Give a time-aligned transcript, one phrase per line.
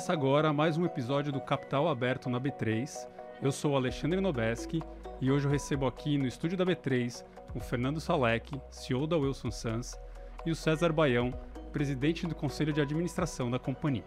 [0.00, 3.06] Começa agora mais um episódio do Capital Aberto na B3.
[3.42, 4.82] Eu sou Alexandre Nobeski
[5.20, 7.22] e hoje eu recebo aqui no estúdio da B3
[7.54, 10.00] o Fernando Salek, CEO da Wilson Sons,
[10.46, 11.38] e o César Baião,
[11.70, 14.06] presidente do Conselho de Administração da companhia.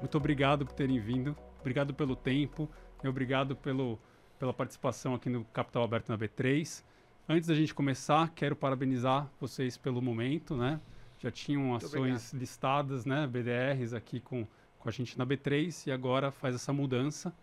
[0.00, 2.68] Muito obrigado por terem vindo, obrigado pelo tempo
[3.02, 3.98] e obrigado pelo,
[4.38, 6.84] pela participação aqui no Capital Aberto na B3.
[7.26, 10.78] Antes da gente começar, quero parabenizar vocês pelo momento, né?
[11.18, 14.46] Já tinham ações listadas, né, BDRs aqui com,
[14.86, 17.34] com a gente na B3 e agora faz essa mudança,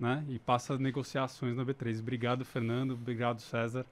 [0.00, 0.24] né?
[0.26, 2.00] E passa a negociar ações na B3.
[2.00, 2.92] Obrigado, Fernando.
[2.92, 3.84] Obrigado, César.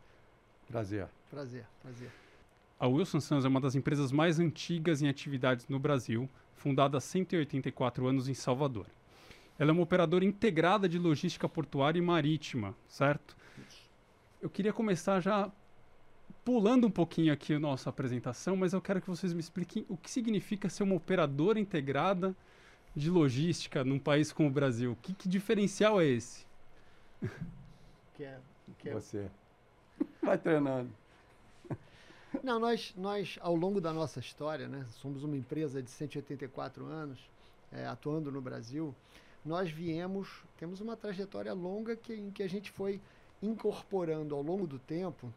[0.67, 1.07] Prazer.
[1.31, 2.11] Prazer, prazer.
[2.81, 7.01] A Wilson Sons é uma das empresas mais antigas em atividades no Brasil, fundada há
[7.01, 8.87] 184 anos em Salvador.
[9.59, 13.37] Ela é uma operadora integrada de logística portuária e marítima, certo?
[14.41, 15.51] Eu queria começar já
[16.43, 19.99] pulando um pouquinho aqui a nossa apresentação, mas eu quero que vocês me expliquem o
[19.99, 22.35] que significa ser uma operadora integrada
[22.97, 24.97] de logística num país como o Brasil.
[25.03, 26.47] Que, que diferencial é esse?
[28.17, 28.41] Quer,
[28.79, 28.95] quer...
[28.95, 29.31] Você.
[30.23, 30.91] Vai treinando.
[32.43, 37.19] Não, nós, nós, ao longo da nossa história, né, somos uma empresa de 184 anos,
[37.71, 38.95] é, atuando no Brasil,
[39.45, 43.01] nós viemos, temos uma trajetória longa que, em que a gente foi
[43.43, 45.33] incorporando ao longo do tempo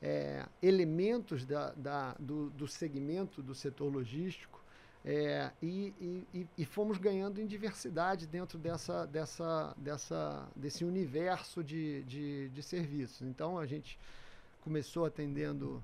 [0.00, 4.57] é, elementos da, da, do, do segmento do setor logístico
[5.04, 12.02] é, e, e, e, fomos ganhando em diversidade dentro dessa, dessa, dessa, desse universo de,
[12.02, 13.22] de, de serviços.
[13.22, 13.98] Então a gente
[14.60, 15.82] começou atendendo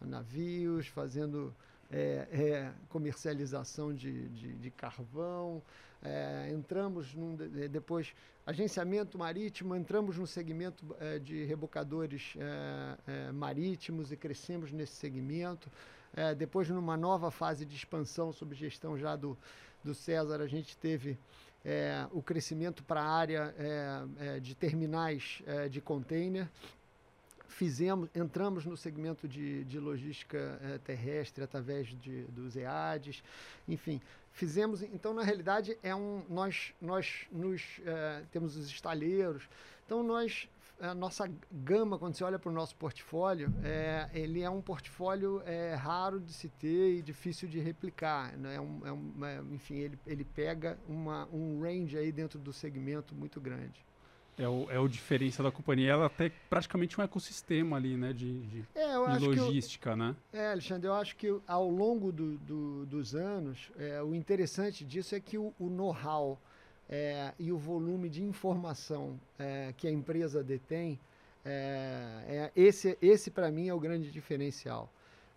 [0.00, 1.54] navios, fazendo
[1.90, 5.62] é, é, comercialização de, de, de carvão,
[6.02, 7.36] é, entramos num,
[7.70, 8.12] depois
[8.44, 15.70] agenciamento marítimo, entramos no segmento é, de rebocadores é, é, marítimos e crescemos nesse segmento.
[16.36, 19.36] Depois, numa nova fase de expansão sob gestão já do,
[19.82, 21.18] do César, a gente teve
[22.10, 23.54] o crescimento para a área
[24.40, 26.48] de terminais de container.
[27.52, 33.22] Fizemos, entramos no segmento de, de logística é, terrestre através de, dos EADs,
[33.68, 34.00] enfim,
[34.32, 39.46] fizemos, então na realidade é um, nós, nós nos, é, temos os estaleiros,
[39.84, 40.48] então nós,
[40.82, 45.40] a nossa gama, quando você olha para o nosso portfólio, é, ele é um portfólio
[45.46, 48.56] é, raro de se ter e difícil de replicar, né?
[48.56, 52.52] é um, é um, é, enfim, ele, ele pega uma, um range aí dentro do
[52.52, 53.84] segmento muito grande.
[54.36, 55.92] É o, é o diferença da companhia.
[55.92, 58.14] Ela tem praticamente um ecossistema ali, né?
[58.14, 60.16] De, de, é, de logística, eu, né?
[60.32, 65.14] É, Alexandre, eu acho que ao longo do, do, dos anos, é, o interessante disso
[65.14, 66.40] é que o, o know-how
[66.88, 70.98] é, e o volume de informação é, que a empresa detém,
[71.44, 74.90] é, é esse, esse para mim é o grande diferencial.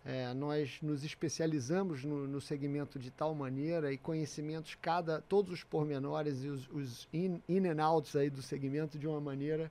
[0.04, 5.64] É, nós nos especializamos no, no, segmento de tal maneira e conhecimentos cada todos os
[5.64, 9.68] pormenores e os, os in, in, and outs aí do segmento de uma maneira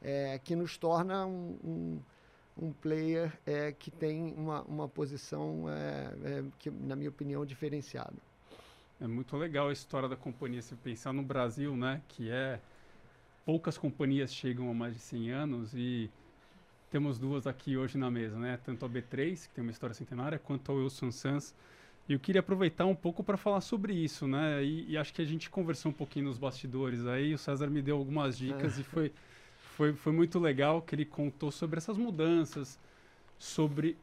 [0.00, 2.00] é, que nos torna um, um,
[2.56, 8.14] um player é, que tem uma, uma posição é, é, que na minha opinião diferenciada.
[9.02, 12.60] É muito legal a história da companhia se pensar no Brasil, né, que é
[13.44, 16.08] poucas companhias chegam a mais de 100 anos e
[16.88, 18.60] temos duas aqui hoje na mesa, né?
[18.64, 21.52] Tanto a B3, que tem uma história centenária, quanto a Wilson Sons.
[22.08, 24.62] E eu queria aproveitar um pouco para falar sobre isso, né?
[24.62, 27.82] E, e, acho que a gente conversou um pouquinho nos bastidores aí, o César me
[27.82, 29.12] deu algumas dicas e foi,
[29.74, 32.78] foi, foi muito legal que ele contou sobre essas mudanças,
[33.36, 33.96] sobre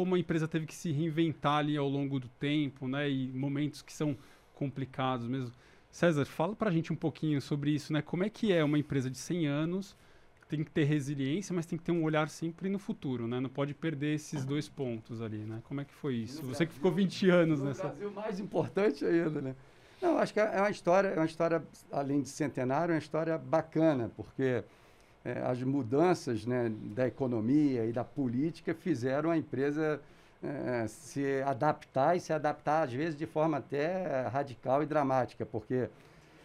[0.00, 3.10] como a empresa teve que se reinventar ali ao longo do tempo, né?
[3.10, 4.16] E momentos que são
[4.54, 5.52] complicados mesmo.
[5.90, 8.00] César, fala para a gente um pouquinho sobre isso, né?
[8.00, 9.94] Como é que é uma empresa de 100 anos
[10.48, 13.38] tem que ter resiliência, mas tem que ter um olhar sempre no futuro, né?
[13.38, 15.60] Não pode perder esses dois pontos ali, né?
[15.64, 16.38] Como é que foi isso?
[16.38, 17.88] Você Brasil, que ficou 20 anos no nessa...
[17.88, 19.54] Brasil, mais importante ainda, né?
[20.00, 21.62] Não, acho que é uma história, é uma história,
[21.92, 24.64] além de centenário, é uma história bacana, porque
[25.24, 30.00] é, as mudanças né, da economia e da política fizeram a empresa
[30.42, 35.88] é, se adaptar e se adaptar, às vezes, de forma até radical e dramática, porque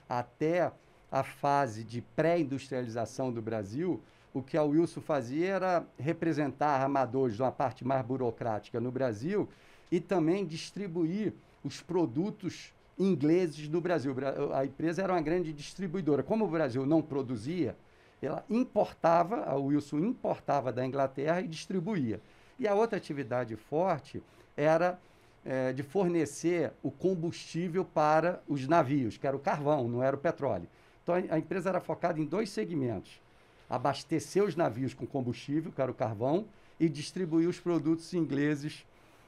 [0.10, 0.72] até
[1.12, 4.02] a fase de pré-industrialização do Brasil,
[4.34, 9.48] o que a Wilson fazia era representar armadores de uma parte mais burocrática no Brasil
[9.90, 11.34] e também distribuir
[11.64, 14.14] os produtos ingleses no Brasil.
[14.54, 16.22] A empresa era uma grande distribuidora.
[16.22, 17.78] Como o Brasil não produzia,
[18.22, 22.20] ela importava, a Wilson importava da Inglaterra e distribuía.
[22.58, 24.24] E a outra atividade forte
[24.56, 25.00] era
[25.44, 30.20] é, de fornecer o combustível para os navios, que era o carvão, não era o
[30.20, 30.68] petróleo.
[31.04, 33.22] Então a, empresa era focada em dois segmentos:
[33.70, 36.46] abastecer os navios com combustível, que era o carvão,
[36.80, 38.86] e distribuir os produtos ingleses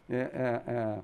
[0.09, 0.99] é, é, é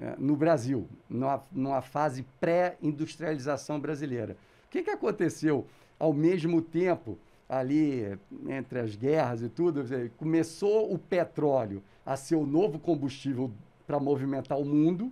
[0.00, 4.36] é, no Brasil, numa, numa fase pré-industrialização brasileira.
[4.66, 5.66] O que, que aconteceu
[6.04, 7.18] ao mesmo tempo,
[7.48, 9.82] ali entre as guerras e tudo?
[10.18, 13.50] Começou o petróleo a ser o novo combustível
[13.86, 15.10] para movimentar o mundo.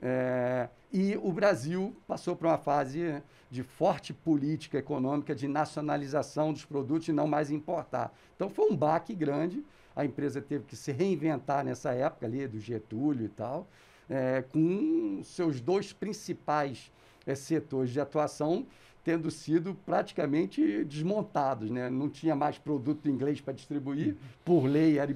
[0.00, 6.64] É, e o Brasil passou por uma fase de forte política econômica de nacionalização dos
[6.64, 8.10] produtos e não mais importar.
[8.34, 9.62] Então foi um baque grande.
[9.94, 13.68] A empresa teve que se reinventar nessa época ali, do Getúlio e tal,
[14.08, 16.90] é, com seus dois principais
[17.26, 18.66] é, setores de atuação
[19.04, 21.70] tendo sido praticamente desmontados.
[21.70, 21.90] Né?
[21.90, 25.14] Não tinha mais produto inglês para distribuir, por lei era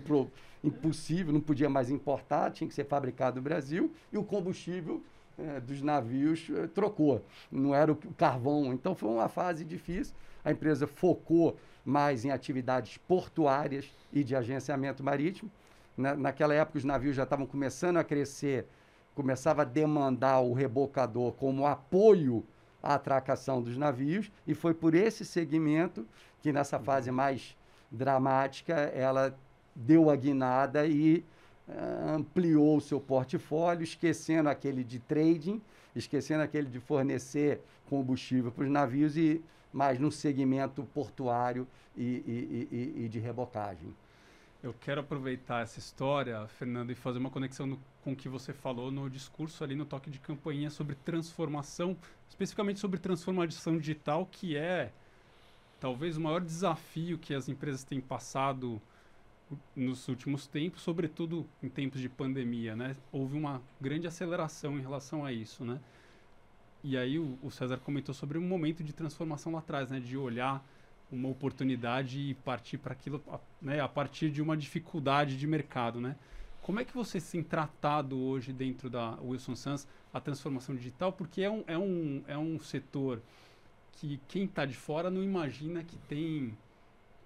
[0.62, 5.02] impossível, não podia mais importar, tinha que ser fabricado no Brasil, e o combustível
[5.38, 8.72] é, dos navios é, trocou, não era o carvão.
[8.72, 10.14] Então foi uma fase difícil.
[10.44, 15.50] A empresa focou mais em atividades portuárias e de agenciamento marítimo.
[15.96, 18.66] Na, naquela época, os navios já estavam começando a crescer,
[19.14, 22.44] começava a demandar o rebocador como apoio
[22.82, 26.06] à atracação dos navios, e foi por esse segmento
[26.40, 27.56] que, nessa fase mais
[27.90, 29.37] dramática, ela
[29.75, 31.25] deu a guinada e
[31.69, 35.61] uh, ampliou o seu portfólio, esquecendo aquele de trading,
[35.94, 39.43] esquecendo aquele de fornecer combustível para os navios e
[39.73, 43.94] mais no segmento portuário e, e, e, e, de rebocagem.
[44.62, 48.52] Eu quero aproveitar essa história, Fernando, e fazer uma conexão no, com o que você
[48.52, 51.96] falou no discurso ali no toque de campainha sobre transformação,
[52.28, 54.92] especificamente sobre transformação digital, que é
[55.78, 58.80] talvez o maior desafio que as empresas têm passado
[59.76, 62.96] nos últimos tempos, sobretudo em tempos de pandemia, né?
[63.12, 65.78] Houve uma grande aceleração em relação a isso, né?
[66.82, 70.00] E aí o, o César comentou sobre um momento de transformação lá atrás, né?
[70.00, 70.64] De olhar
[71.10, 73.22] uma oportunidade e partir para aquilo,
[73.60, 73.80] né?
[73.80, 76.16] A partir de uma dificuldade de mercado, né?
[76.62, 81.12] Como é que você tem tratado hoje dentro da Wilson Sons a transformação digital?
[81.12, 83.22] Porque é um, é um, é um setor
[83.92, 86.58] que quem está de fora não imagina que tem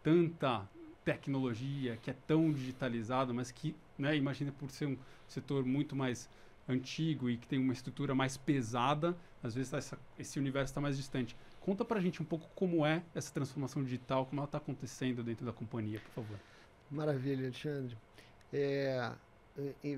[0.03, 0.69] tanta
[1.05, 4.97] tecnologia, que é tão digitalizado, mas que, né, imagina por ser um
[5.27, 6.29] setor muito mais
[6.69, 10.97] antigo e que tem uma estrutura mais pesada, às vezes essa, esse universo está mais
[10.97, 11.37] distante.
[11.61, 15.23] Conta para a gente um pouco como é essa transformação digital, como ela está acontecendo
[15.23, 16.39] dentro da companhia, por favor.
[16.91, 17.97] Maravilha, Alexandre.
[18.53, 19.13] É,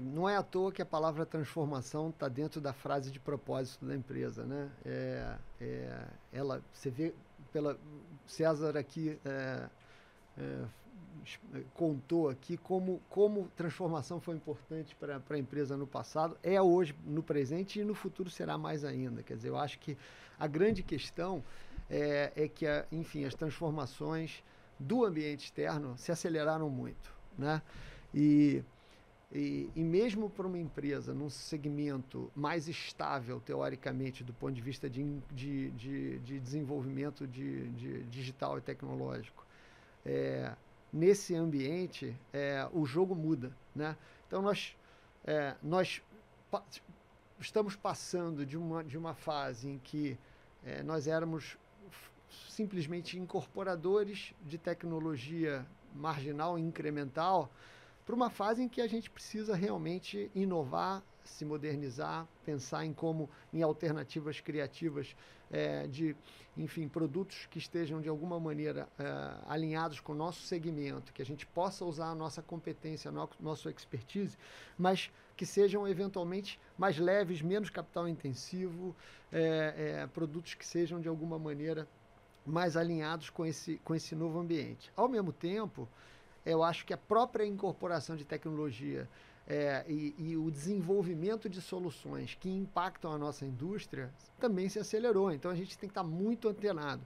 [0.01, 3.95] não é à toa que a palavra transformação está dentro da frase de propósito da
[3.95, 4.71] empresa, né?
[4.85, 7.15] É, é, ela, você vê
[7.53, 7.79] pela
[8.27, 9.69] César aqui é,
[10.37, 10.65] é
[11.75, 17.23] contou aqui como, como transformação foi importante para a empresa no passado, é hoje, no
[17.23, 19.23] presente e no futuro será mais ainda.
[19.23, 19.97] Quer dizer, eu acho que
[20.39, 21.43] a grande questão
[21.89, 24.43] é, é que, a, enfim, as transformações
[24.79, 27.13] do ambiente externo se aceleraram muito.
[27.39, 27.63] Né?
[28.15, 28.63] E,
[29.33, 34.91] e, e mesmo para uma empresa num segmento mais estável, teoricamente, do ponto de vista
[34.91, 39.47] de, de, de, de desenvolvimento de, de digital e tecnológico,
[40.05, 40.53] é,
[40.93, 43.53] nesse ambiente, é, o jogo muda.
[43.75, 43.97] Né?
[44.27, 44.77] Então, nós,
[45.25, 46.03] é, nós
[46.51, 46.63] pa
[47.41, 50.17] estamos passando de uma, de uma fase em que
[50.65, 51.59] é, nós éramos
[52.49, 57.51] simplesmente incorporadores de tecnologia marginal, incremental,
[58.05, 63.29] para uma fase em que a gente precisa realmente inovar, se modernizar, pensar em como
[63.53, 65.17] em alternativas criativas
[65.53, 66.17] é, de,
[66.57, 69.05] enfim, produtos que estejam de alguma maneira é,
[69.47, 73.29] alinhados com o nosso segmento, que a gente possa usar a nossa competência, a no,
[73.39, 74.37] nosso expertise,
[74.79, 78.97] mas que sejam eventualmente mais leves, menos capital intensivo,
[79.31, 81.87] é, é produtos que sejam de alguma maneira
[82.45, 84.91] mais alinhados com esse, com esse novo ambiente.
[84.97, 85.89] Ao mesmo tempo,
[86.45, 89.09] eu acho que a própria incorporação de tecnologia
[89.47, 95.33] é, e, e, o desenvolvimento de soluções que impactam a nossa indústria também se acelerou.
[95.33, 97.05] Então a gente tem que estar muito antenado.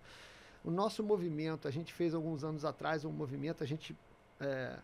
[0.62, 3.96] O nosso movimento, a gente fez alguns anos atrás um movimento, a gente
[4.40, 4.78] é,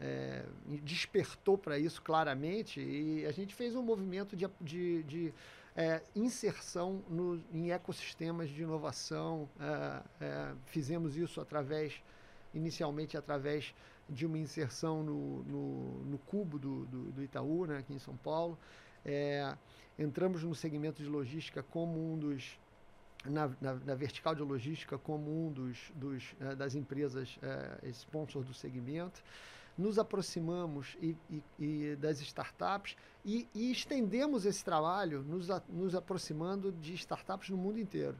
[0.00, 0.44] é,
[0.82, 5.34] despertou para isso claramente e a gente fez um movimento de, de, de
[5.76, 9.48] é, inserção no, em ecossistemas de inovação.
[9.58, 12.02] É, é, fizemos isso através,
[12.52, 13.74] inicialmente através
[14.08, 18.16] de uma inserção no, no, no cubo do, do, do, Itaú, né, aqui em São
[18.16, 18.58] Paulo.
[19.04, 19.56] É,
[19.98, 22.58] entramos no segmento de logística como um dos
[23.24, 28.44] na, na, na, vertical de logística como um dos, dos é, das empresas é, sponsor
[28.44, 29.22] do segmento,
[29.76, 35.94] nos aproximamos e, e, e das startups e, e, estendemos esse trabalho nos, a, nos
[35.94, 38.16] aproximando de startups no mundo inteiro.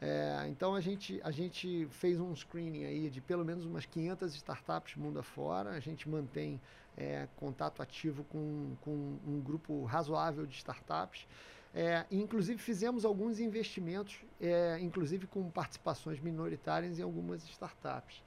[0.00, 4.34] É, então a gente, a gente fez um screening aí de pelo menos umas 500
[4.34, 5.70] startups mundo afora.
[5.70, 6.60] A gente mantém
[6.96, 11.26] é, contato ativo com, com um grupo razoável de startups.
[11.74, 18.22] É, inclusive fizemos alguns investimentos, é, inclusive com participações minoritárias em algumas startups.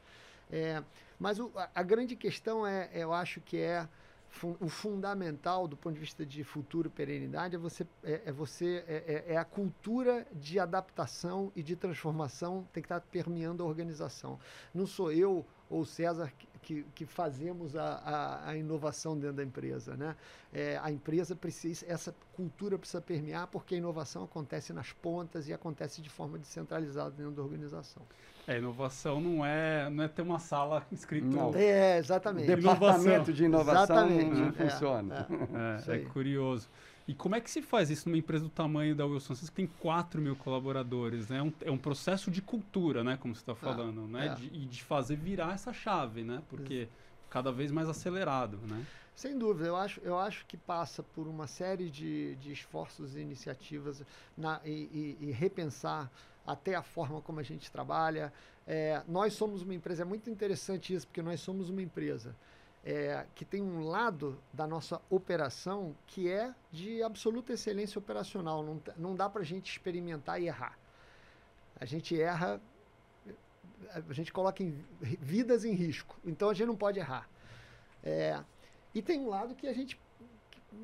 [0.52, 0.84] É,
[1.18, 3.88] mas o, a, a, grande questão é, eu acho que é
[4.60, 8.84] o fundamental do ponto de vista de futuro e perenidade é você é, é você
[8.88, 13.66] é, é, é, a cultura de adaptação e de transformação tem que estar permeando a
[13.66, 14.40] organização.
[14.74, 19.96] Não sou eu ou César que, que fazemos a, a, a, inovação dentro da empresa.
[19.96, 20.16] Né?
[20.54, 25.54] É, a empresa precisa, essa cultura precisa permear porque a inovação acontece nas pontas e
[25.54, 28.04] acontece de forma descentralizada dentro da organização.
[28.48, 31.28] É, inovação não é, não é ter uma sala escrito.
[31.28, 31.54] Não.
[31.56, 32.48] É, exatamente.
[32.48, 33.34] Departamento inovação.
[33.34, 34.40] de inovação exatamente.
[34.40, 35.28] não, é, funciona.
[35.88, 36.68] É, é, é curioso.
[37.08, 39.36] E como é que se faz isso numa empresa do tamanho da Wilson?
[39.36, 41.38] Vocês tem 4 mil colaboradores, né?
[41.38, 43.18] É um, é um processo de cultura, né?
[43.18, 44.28] Como você está ah, falando, ah, né?
[44.28, 44.36] É.
[44.36, 46.42] De, e de fazer virar essa chave, né?
[46.50, 46.88] Porque
[47.32, 48.86] cada vez mais acelerado, né?
[49.16, 53.20] Sem dúvida, eu acho, eu acho que passa por uma série de, de esforços e
[53.20, 54.04] iniciativas
[54.38, 56.12] na, e, e, e repensar
[56.46, 58.32] até a forma como a gente trabalha.
[58.68, 62.36] É, nós somos uma empresa, é muito interessante isso, porque nós somos uma empresa
[62.84, 68.64] é, que tem um lado da nossa operação que é de absoluta excelência operacional.
[68.64, 70.78] Não, não dá para a gente experimentar e errar.
[71.80, 72.62] A gente erra,
[73.94, 76.18] a gente coloca em, vidas em risco.
[76.26, 77.28] Então a gente não pode errar.
[78.04, 78.40] É,
[78.94, 80.00] e tem um lado que a gente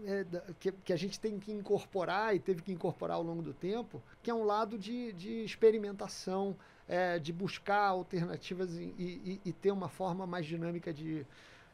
[0.05, 0.25] é,
[0.60, 4.03] que, que, a gente tem que incorporar e teve que incorporar ao longo do tempo,
[4.22, 6.55] que é um lado de, de experimentação,
[6.88, 11.25] é, de buscar alternativas e, e, e, ter uma forma mais dinâmica de,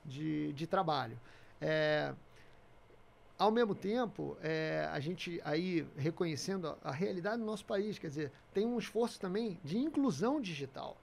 [0.06, 1.20] de, de trabalho.
[1.60, 2.14] É,
[3.38, 8.08] ao mesmo tempo, é, a gente aí reconhecendo a, a, realidade do nosso país, quer
[8.08, 10.98] dizer, tem um esforço também de inclusão digital,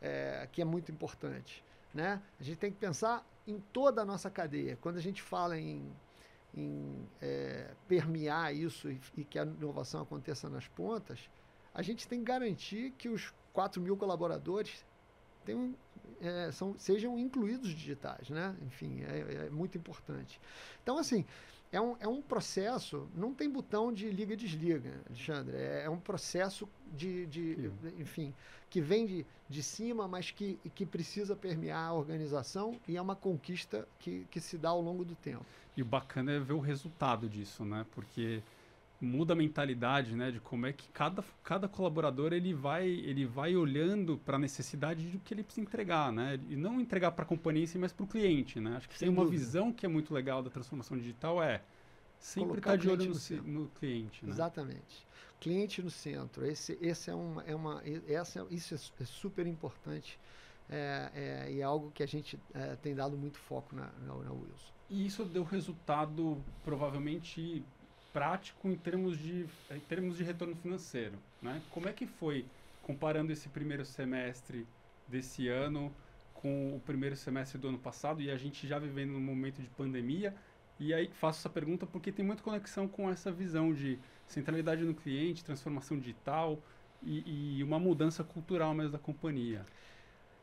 [0.00, 1.64] é, que é muito importante.
[1.92, 2.20] Né?
[2.40, 4.78] A gente tem que pensar em toda a nossa cadeia.
[4.80, 5.84] Quando a gente fala em,
[6.54, 11.28] em é, permear isso e, e, que a inovação aconteça nas pontas,
[11.74, 14.84] a gente tem que garantir que os 4 mil colaboradores
[15.44, 15.74] tenham
[16.20, 18.54] é, são, sejam incluídos digitais, né?
[18.62, 20.40] Enfim, é, é, muito importante.
[20.82, 21.24] Então, assim,
[21.72, 25.56] é um, é um processo, não tem botão de liga e desliga, Alexandre.
[25.56, 28.34] É, é um processo de, de enfim,
[28.68, 33.16] que vem de, de cima, mas que, que precisa permear a organização e é uma
[33.16, 35.46] conquista que, que se dá ao longo do tempo.
[35.74, 37.86] E o bacana é ver o resultado disso, né?
[37.92, 38.42] Porque
[39.04, 43.56] muda a mentalidade, né, de como é que cada, cada colaborador ele vai ele vai
[43.56, 47.26] olhando para a necessidade do que ele precisa entregar, né, e não entregar para a
[47.26, 48.76] companhia, mas para o cliente, né.
[48.76, 49.44] Acho que Sem tem uma dúvida.
[49.44, 51.62] visão que é muito legal da transformação digital é
[52.18, 54.30] sempre estar tá de olho no, no, cliente, né?
[54.30, 55.06] Exatamente,
[55.40, 56.46] cliente no centro.
[56.46, 60.18] Esse esse é uma é uma essa isso é, é super importante.
[60.70, 64.14] É, é, e é algo que a gente é, tem dado muito foco na, na,
[64.14, 64.72] na Wilson.
[64.88, 67.64] E isso deu resultado provavelmente
[68.12, 71.14] prático em termos de, em termos de retorno financeiro.
[71.40, 71.60] Né?
[71.70, 72.44] Como é que foi,
[72.82, 74.66] comparando esse primeiro semestre
[75.08, 75.92] desse ano
[76.34, 79.68] com o primeiro semestre do ano passado, e a gente já vivendo num momento de
[79.68, 80.34] pandemia,
[80.78, 84.94] e aí faço essa pergunta porque tem muita conexão com essa visão de centralidade no
[84.94, 86.58] cliente, transformação digital
[87.02, 89.64] e, e uma mudança cultural mesmo da companhia.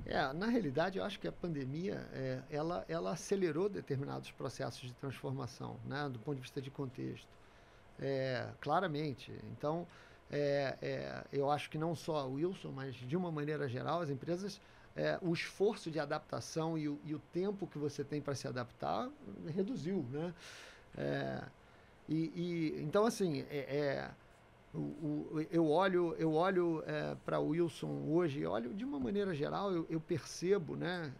[0.05, 4.93] É, na realidade, eu acho que a pandemia é, ela, ela acelerou determinados processos de
[4.93, 7.27] transformação, né, do ponto de vista de contexto.
[8.01, 9.33] É, claramente.
[9.51, 9.85] Então,
[10.31, 14.61] é, é, eu acho que não só Wilson, mas de uma maneira geral, as empresas,
[14.95, 18.47] é, o esforço de adaptação e o, e o tempo que você tem para se
[18.47, 19.09] adaptar
[19.47, 20.33] reduziu, né?
[20.97, 21.43] É,
[22.07, 22.15] e,
[22.75, 24.11] e, então, assim, é, é
[24.73, 26.83] o, o, eu olho, eu olho
[27.25, 31.11] para o Wilson hoje, olho de uma maneira geral, eu, eu percebo, né,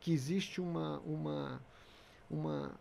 [0.00, 1.60] que existe uma, uma,
[2.28, 2.72] uma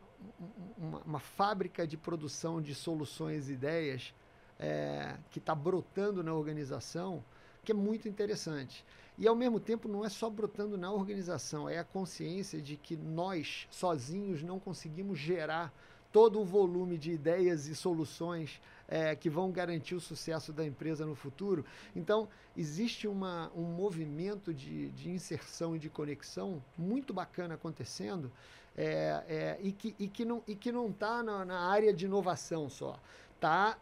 [0.78, 4.14] uma, uma, fábrica de produção de soluções e ideias
[4.60, 7.24] é, que está brotando na organização,
[7.64, 8.86] que é muito interessante.
[9.18, 12.98] E ao mesmo tempo não é só brotando na organização, é a consciência de que
[12.98, 15.74] nós sozinhos não conseguimos gerar
[16.12, 21.06] todo o volume de ideias e soluções é, que vão garantir o sucesso da empresa
[21.06, 21.66] no futuro.
[21.94, 28.32] Então, existe uma, um movimento de, de inserção e de conexão muito bacana acontecendo
[28.78, 32.06] é, é, e que, e que não e que não está na, na, área de
[32.06, 33.00] inovação só.
[33.40, 33.78] Tá,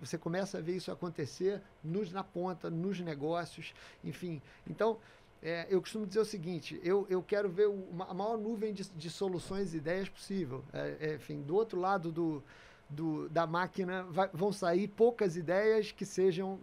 [0.00, 4.40] você começa a ver isso acontecer nos, na ponta, nos negócios, enfim.
[4.66, 4.98] Então,
[5.42, 8.88] é, eu costumo dizer o seguinte: eu, eu quero ver uma, a maior nuvem de,
[8.90, 10.64] de soluções e ideias possível.
[10.72, 12.42] É, é, enfim, do outro lado do,
[12.92, 16.58] do, da máquina vai, vão sair poucas ideias que sejam,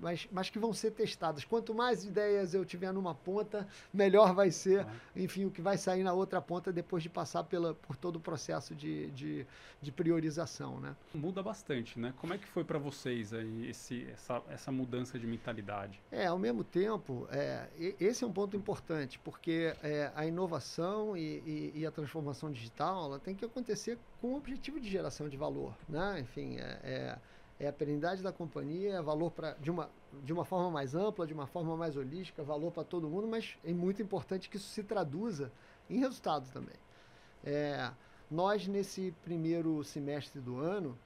[0.00, 1.44] mas, mas que vão ser testadas.
[1.44, 6.02] Quanto mais ideias eu tiver numa ponta, melhor vai ser, enfim, o que vai sair
[6.02, 9.46] na outra ponta depois de passar pela, por todo o processo de, de,
[9.80, 10.96] de priorização, né?
[11.14, 12.14] Muda bastante, né?
[12.16, 16.00] Como é que foi para vocês aí esse, essa, essa mudança de mentalidade?
[16.10, 17.68] É, ao mesmo tempo, é,
[18.00, 23.06] esse é um ponto importante, porque é, a inovação e, e, e a transformação digital,
[23.06, 25.65] ela tem que acontecer com o objetivo de geração de valor.
[25.88, 26.20] Né?
[26.20, 27.18] Enfim, é, é,
[27.60, 29.90] é a perenidade da companhia, é valor pra, de, uma,
[30.22, 33.56] de uma forma mais ampla, de uma forma mais holística, valor para todo mundo, mas
[33.64, 35.50] é muito importante que isso se traduza
[35.88, 36.76] em resultados também.
[37.44, 37.90] É,
[38.30, 40.98] nós, nesse primeiro semestre do ano,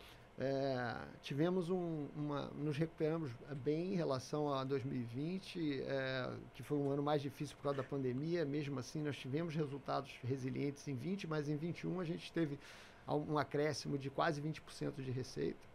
[0.42, 2.46] é, tivemos um, uma.
[2.54, 3.30] nos recuperamos
[3.62, 7.84] bem em relação a 2020, é, que foi um ano mais difícil por causa da
[7.86, 8.42] pandemia.
[8.46, 12.58] Mesmo assim, nós tivemos resultados resilientes em 20, mas em 21 a gente teve
[13.14, 15.70] um acréscimo de quase 20% de receita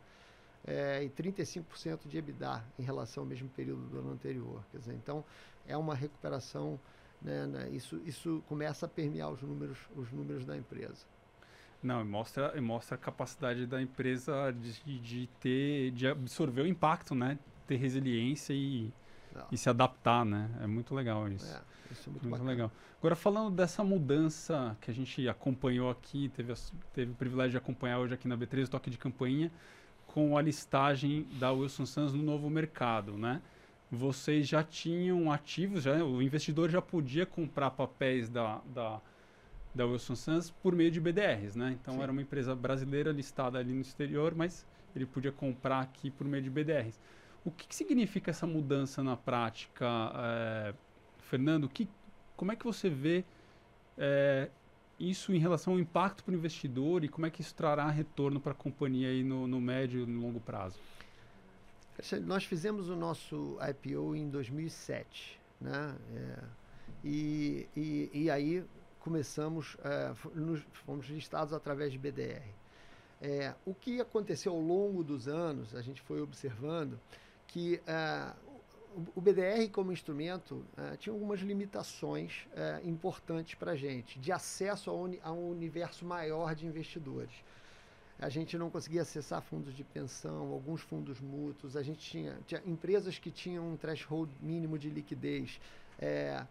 [0.66, 4.64] é, e 35% de EBITDA em relação ao mesmo período do ano anterior.
[4.72, 5.24] Quer dizer, então,
[5.68, 6.80] é uma recuperação,
[7.22, 11.06] né, né, isso, isso começa a permear os números, os números da empresa.
[11.84, 17.38] Não, mostra, mostra a capacidade da empresa de, de ter, de absorver o impacto, né?
[17.68, 18.92] Ter resiliência e,
[19.52, 20.50] e se adaptar, né?
[20.62, 21.46] É muito legal isso.
[21.46, 21.62] É,
[21.92, 22.72] isso é muito, muito legal.
[23.00, 26.54] Agora, falando dessa mudança que a gente acompanhou aqui, teve,
[26.94, 29.52] teve o privilégio de acompanhar hoje aqui na B3, o toque de campainha,
[30.08, 33.42] com a listagem da Wilson Sons no novo mercado, né?
[33.92, 39.00] Vocês já tinham ativos, já, o investidor já podia comprar papéis da, da,
[39.74, 41.78] da Wilson Sons por meio de BDRs, né?
[41.80, 42.02] Então, Sim.
[42.02, 44.66] era uma empresa brasileira listada ali no exterior, mas
[44.96, 47.00] ele podia comprar aqui por meio de BDRs.
[47.46, 49.86] O que, que significa essa mudança na prática,
[50.16, 50.74] é,
[51.20, 51.70] Fernando?
[51.70, 51.88] Que,
[52.36, 53.24] como é que você vê
[53.96, 54.50] é,
[55.00, 58.40] isso em relação ao impacto para o investidor e como é que isso trará retorno
[58.40, 60.80] para a companhia aí no, no médio e no longo prazo?
[62.24, 65.96] Nós fizemos o nosso IPO em 2007, né?
[66.16, 66.44] É,
[67.04, 68.66] e, e, e, aí
[69.00, 72.44] começamos, é, nos, fomos listados através de BDR.
[73.22, 77.00] É, o que aconteceu ao longo dos anos, a gente foi observando
[77.48, 78.34] que é,
[79.14, 84.90] o BDR como instrumento uh, tinha algumas limitações uh, importantes para a gente, de acesso
[84.90, 87.34] a, uni, a, um universo maior de investidores.
[88.18, 92.62] A gente não conseguia acessar fundos de pensão, alguns fundos mútuos, a gente tinha, tinha
[92.66, 95.60] empresas que tinham um threshold mínimo de liquidez.
[96.00, 96.46] É,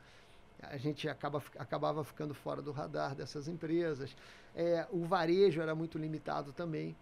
[0.60, 4.14] a gente acaba, acabava ficando fora do radar dessas empresas.
[4.54, 6.94] É, o varejo era muito limitado também.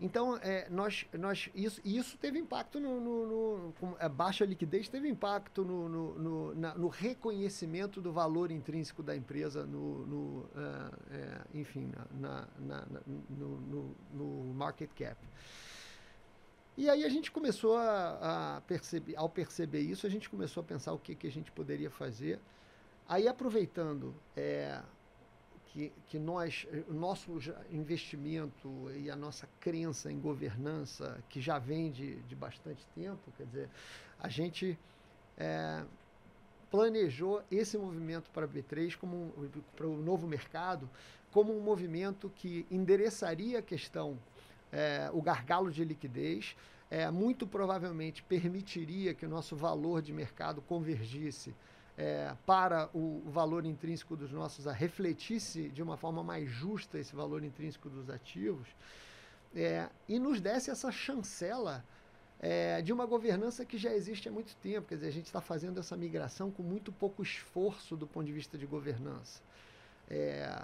[0.00, 5.08] Então, é, nós, nós, isso, isso teve impacto no, no, no a baixa liquidez teve
[5.08, 11.90] impacto no, no, na, no, reconhecimento do valor intrínseco da empresa no, é, é, enfim,
[12.12, 12.86] na, na,
[13.28, 15.18] no, market cap.
[16.76, 20.64] E aí a gente começou a, a, perceber, ao perceber isso, a gente começou a
[20.64, 22.38] pensar o que, que a gente poderia fazer.
[23.08, 24.80] Aí aproveitando é,
[25.78, 27.30] que, que nós, o nosso
[27.70, 33.46] investimento e a nossa crença em governança, que já vem de, de bastante tempo, quer
[33.46, 33.68] dizer,
[34.18, 34.76] a gente
[35.36, 35.84] é,
[36.68, 40.90] planejou esse movimento para a B3 como um, para o novo mercado
[41.30, 44.18] como um movimento que endereçaria a questão,
[44.72, 46.56] é, o gargalo de liquidez,
[46.90, 51.54] é, muito provavelmente permitiria que o nosso valor de mercado convergisse
[51.98, 57.14] é, para o, valor intrínseco dos nossos, a refletisse de uma forma mais justa esse
[57.14, 58.68] valor intrínseco dos ativos
[59.52, 61.84] é, e nos desse essa chancela
[62.38, 64.86] é, de uma governança que já existe há muito tempo.
[64.86, 68.32] Quer dizer, a gente está fazendo essa migração com muito pouco esforço do ponto de
[68.32, 69.42] vista de governança.
[70.08, 70.62] É,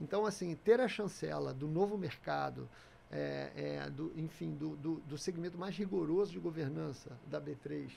[0.00, 2.68] então, assim, ter a chancela do novo mercado,
[3.08, 7.92] é, é, do, enfim, do, do, do, segmento mais rigoroso de governança da B3,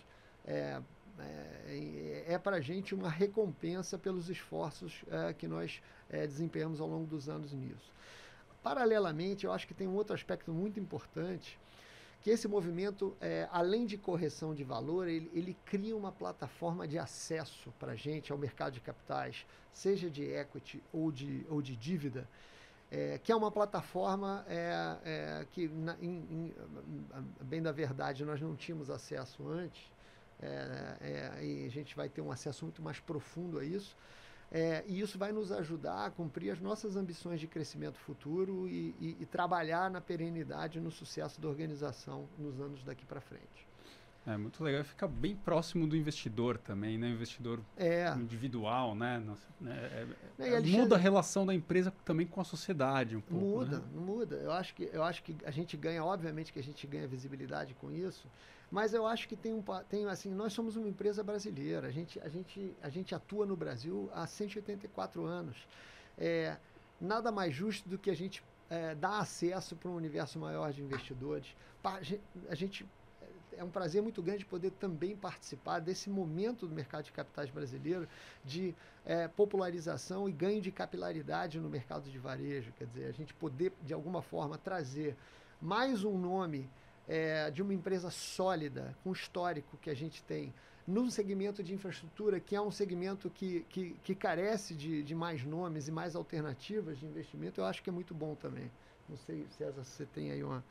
[1.20, 6.82] é, é, é para a gente uma recompensa pelos esforços é, que nós é, desempenhamos
[6.82, 7.94] ao longo dos anos nisso.
[8.64, 11.60] Paralelamente, eu acho que tem um outro aspecto muito importante,
[12.22, 16.98] que esse movimento, é, além de correção de valor, ele, ele cria uma plataforma de
[16.98, 21.76] acesso para a gente ao mercado de capitais, seja de equity ou de, ou de
[21.76, 22.28] dívida,
[22.90, 26.56] é, que é uma plataforma é, é, que, na, em, em,
[27.42, 29.92] bem da verdade, nós não tínhamos acesso antes,
[30.42, 33.96] é, é, e a gente vai ter um acesso muito mais profundo a isso.
[34.52, 38.96] É, e isso vai nos ajudar a cumprir as nossas ambições de crescimento futuro e,
[39.00, 43.68] e, e trabalhar na perenidade e no sucesso da organização nos anos daqui para frente.
[44.28, 47.10] É muito legal, fica bem próximo do investidor também, né?
[47.10, 48.12] Investidor é.
[48.18, 49.20] individual, né?
[49.20, 50.08] Nossa, né?
[50.40, 53.46] É, é, muda a relação da empresa também com a sociedade um pouco.
[53.46, 53.84] Muda, né?
[53.94, 54.36] muda.
[54.38, 57.76] Eu acho que eu acho que a gente ganha, obviamente que a gente ganha visibilidade
[57.76, 58.28] com isso,
[58.72, 61.88] mas eu acho que tem um tem assim, nós somos uma empresa brasileira.
[61.88, 65.68] A gente a gente a gente atua no Brasil há 184 anos.
[66.18, 66.58] É,
[67.00, 70.82] nada mais justo do que a gente é, dar acesso para um universo maior de
[70.82, 71.56] investidores.
[72.50, 72.86] A gente
[73.58, 78.08] é um prazer muito grande poder também participar desse momento do mercado de capitais brasileiro
[78.44, 78.76] de
[79.06, 82.72] é, popularização e ganho de capilaridade no mercado de varejo.
[82.78, 85.16] Quer dizer, a gente poder, de alguma forma, trazer
[85.62, 86.70] mais um nome
[87.08, 90.54] é, de uma empresa sólida, com histórico que a gente tem,
[90.88, 95.44] no segmento de infraestrutura, que é um segmento que, que, que carece de, de mais
[95.44, 98.70] nomes e mais alternativas de investimento, eu acho que é muito bom também.
[99.10, 100.64] Não sei, César, se você tem aí uma.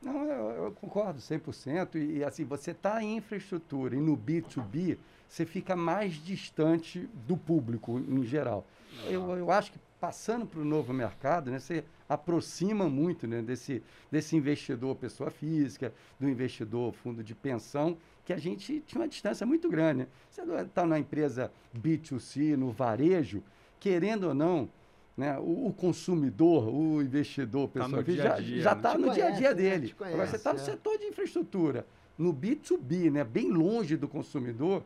[0.00, 1.94] Não, eu, eu concordo 100%.
[1.94, 4.98] E, e assim, você está em infraestrutura e no B2B,
[5.28, 8.64] você fica mais distante do público em geral.
[9.06, 13.82] Eu, eu acho que passando para o novo mercado, né, você aproxima muito né, desse,
[14.10, 19.46] desse investidor pessoa física, do investidor fundo de pensão, que a gente tinha uma distância
[19.46, 20.00] muito grande.
[20.00, 20.06] Né?
[20.30, 23.42] Você está na empresa B2C, no varejo,
[23.80, 24.68] querendo ou não,
[25.16, 25.38] né?
[25.38, 28.82] O, o, consumidor, o investidor, tá pessoa tá já está né?
[28.82, 29.54] Tá no dia a dia né?
[29.54, 29.92] dele.
[29.92, 30.52] Conhece, Agora você está é.
[30.54, 33.24] no setor de infraestrutura, no B2B, né?
[33.24, 34.82] bem longe do consumidor,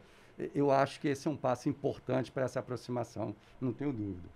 [0.55, 4.29] eu acho que esse é um passo importante para essa aproximação, não tenho dúvida.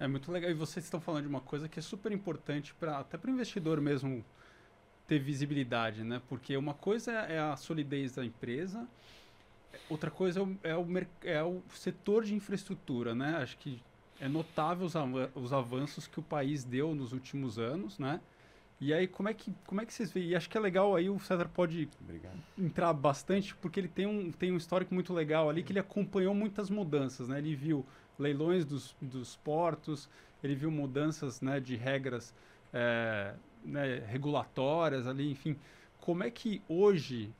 [0.00, 0.50] É muito legal.
[0.50, 3.34] E vocês estão falando de uma coisa que é super importante para até para o
[3.34, 4.24] investidor mesmo
[5.06, 6.20] ter visibilidade, né?
[6.28, 8.86] Porque uma coisa é a solidez da empresa,
[9.88, 10.86] outra coisa é o, é o,
[11.24, 13.36] é o setor de infraestrutura, né?
[13.36, 13.82] Acho que
[14.20, 14.94] é notável os,
[15.34, 18.20] os avanços que o país deu nos últimos anos, né?
[18.80, 20.28] E aí, como é que, como é que vocês veem?
[20.28, 22.38] E acho que é legal aí, o César pode Obrigado.
[22.56, 26.32] entrar bastante, porque ele tem um, tem um histórico muito legal ali, que ele acompanhou
[26.32, 27.38] muitas mudanças, né?
[27.38, 27.84] Ele viu
[28.18, 30.08] leilões dos, dos portos,
[30.42, 32.34] ele viu mudanças né, de regras
[32.72, 35.56] é, né, regulatórias ali, enfim.
[36.00, 37.32] Como é que hoje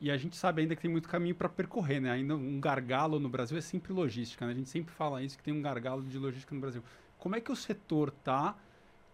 [0.00, 2.10] e a gente sabe ainda que tem muito caminho para percorrer, né?
[2.10, 4.52] Ainda um gargalo no Brasil é sempre logística, né?
[4.52, 6.82] A gente sempre fala isso, que tem um gargalo de logística no Brasil.
[7.16, 8.54] Como é que o setor tá?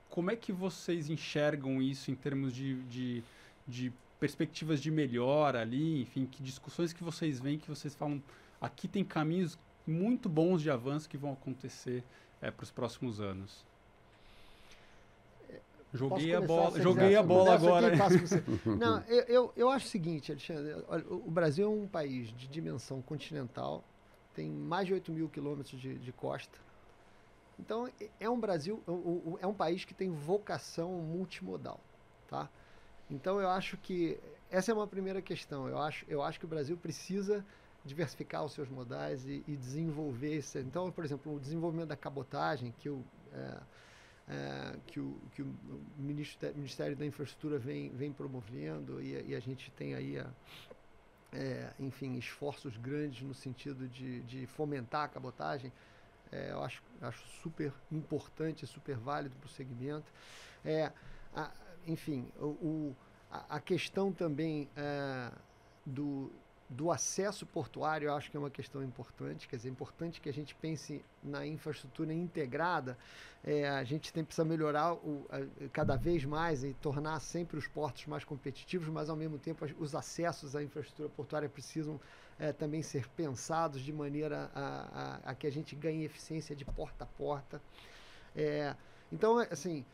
[0.08, 3.22] Como é que vocês enxergam isso em termos de, de,
[3.68, 6.02] de perspectivas de melhora ali?
[6.02, 8.20] Enfim, que discussões que vocês veem que vocês falam,
[8.60, 12.04] aqui tem caminhos muito bons de avanço que vão acontecer
[12.40, 13.64] é, para os próximos anos?
[15.92, 17.90] Joguei a bola, joguei a bola agora.
[18.64, 20.76] Não, eu, eu, eu, acho o seguinte, Alexandre,
[21.08, 23.82] o Brasil é um país de dimensão continental,
[24.32, 26.56] tem mais de 8 mil quilômetros de, de costa.
[27.58, 27.90] Então,
[28.20, 28.80] é um Brasil,
[29.40, 31.80] é um país que tem vocação multimodal,
[32.28, 32.48] tá?
[33.10, 34.16] Então, eu acho que
[34.48, 35.68] essa é uma primeira questão.
[35.68, 37.44] Eu acho, eu acho que o Brasil precisa
[37.84, 40.58] diversificar os seus modais e, e desenvolver isso.
[40.58, 43.60] Então, por exemplo, o desenvolvimento da cabotagem, que o é,
[44.30, 45.54] é, que, o, que o
[45.98, 50.26] Ministério da Infraestrutura vem, vem promovendo e, e a gente tem aí, a,
[51.32, 55.72] é, enfim, esforços grandes no sentido de, de fomentar a cabotagem.
[56.30, 60.12] É, eu acho, acho super importante, super válido para o segmento.
[60.64, 60.92] É,
[61.34, 61.50] a,
[61.84, 62.96] enfim, o, o
[63.28, 65.32] a, a, questão também é,
[65.84, 66.30] do,
[66.70, 70.28] do acesso portuário, eu acho que é uma questão importante, quer dizer, é importante que
[70.28, 72.96] a gente pense na infraestrutura integrada,
[73.42, 77.66] é, a gente tem precisa melhorar o, a, cada vez mais e tornar sempre os
[77.66, 82.00] portos mais competitivos, mas ao mesmo tempo os acessos à infraestrutura portuária precisam
[82.38, 84.60] é, também ser pensados de maneira a,
[85.24, 87.60] a, a, que a gente ganhe eficiência de porta a porta.
[88.36, 88.76] É,
[89.10, 89.84] então, assim,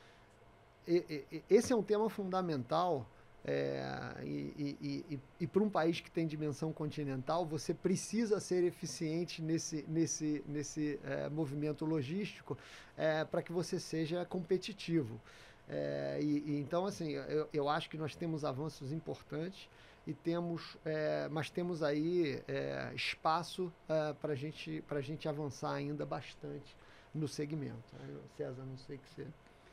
[0.86, 3.06] e, e, esse é um tema fundamental
[3.48, 8.64] é, e, e, e, e para um país que tem dimensão continental, você precisa ser
[8.64, 12.58] eficiente nesse, nesse, nesse é, movimento logístico
[12.96, 15.20] é, para que você seja competitivo.
[15.68, 19.68] É, e, então, assim, eu, eu acho que nós temos avanços importantes
[20.04, 23.72] e temos, é, mas temos aí é, espaço
[24.20, 26.76] para gente, a gente avançar ainda bastante
[27.14, 27.94] no segmento.
[28.36, 29.26] César, não sei o que você.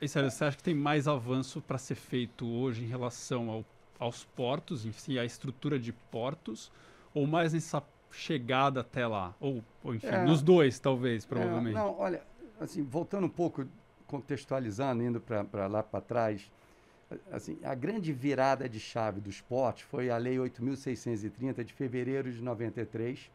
[0.03, 3.65] E sério, você acha que tem mais avanço para ser feito hoje em relação ao,
[3.97, 6.69] aos portos, si, a estrutura de portos,
[7.13, 9.33] ou mais nessa chegada até lá?
[9.39, 11.77] Ou, ou enfim, é, nos dois, talvez, provavelmente.
[11.77, 12.21] É, não, olha,
[12.59, 13.65] assim, voltando um pouco,
[14.05, 16.51] contextualizando, indo para lá para trás,
[17.31, 22.41] assim, a grande virada de chave dos portos foi a Lei 8.630 de fevereiro de
[22.41, 23.31] 93,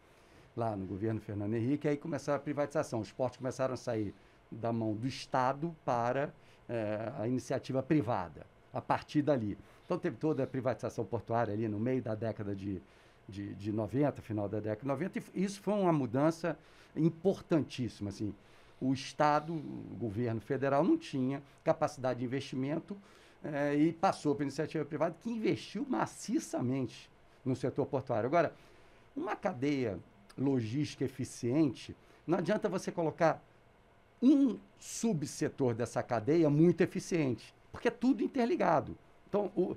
[0.54, 3.00] lá no governo Fernando Henrique, aí começaram a privatização.
[3.00, 4.14] Os portos começaram a sair
[4.52, 6.30] da mão do Estado para
[6.68, 9.56] é, a iniciativa privada, a partir dali.
[9.84, 12.82] Então teve toda a privatização portuária ali no meio da década de,
[13.28, 16.58] de, de 90, final da década de 90, e isso foi uma mudança
[16.94, 18.10] importantíssima.
[18.10, 18.34] Assim.
[18.80, 22.96] O Estado, o governo federal, não tinha capacidade de investimento
[23.42, 27.10] eh, e passou para a iniciativa privada que investiu maciçamente
[27.44, 28.26] no setor portuário.
[28.26, 28.54] Agora,
[29.16, 29.98] uma cadeia
[30.36, 33.42] logística eficiente, não adianta você colocar
[34.22, 38.96] um subsetor dessa cadeia muito eficiente, porque é tudo interligado.
[39.28, 39.76] Então, o,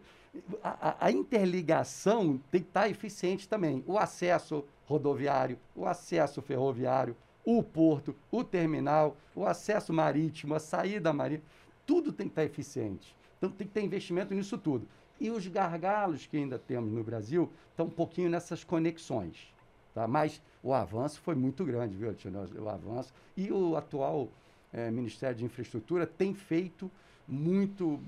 [0.63, 3.83] a, a, interligação tem que estar eficiente também.
[3.85, 11.11] O acesso rodoviário, o acesso ferroviário, o porto, o terminal, o acesso marítimo, a saída
[11.11, 11.49] marítima,
[11.85, 13.15] tudo tem que estar eficiente.
[13.37, 14.87] Então, tem que ter investimento nisso tudo.
[15.19, 19.53] E os gargalos que ainda temos no Brasil estão um pouquinho nessas conexões.
[19.93, 20.07] Tá?
[20.07, 22.59] Mas o avanço foi muito grande, viu, Alexandre?
[22.59, 23.13] O avanço.
[23.35, 24.29] E o atual
[24.71, 26.89] é, Ministério de Infraestrutura tem feito
[27.27, 27.99] muito,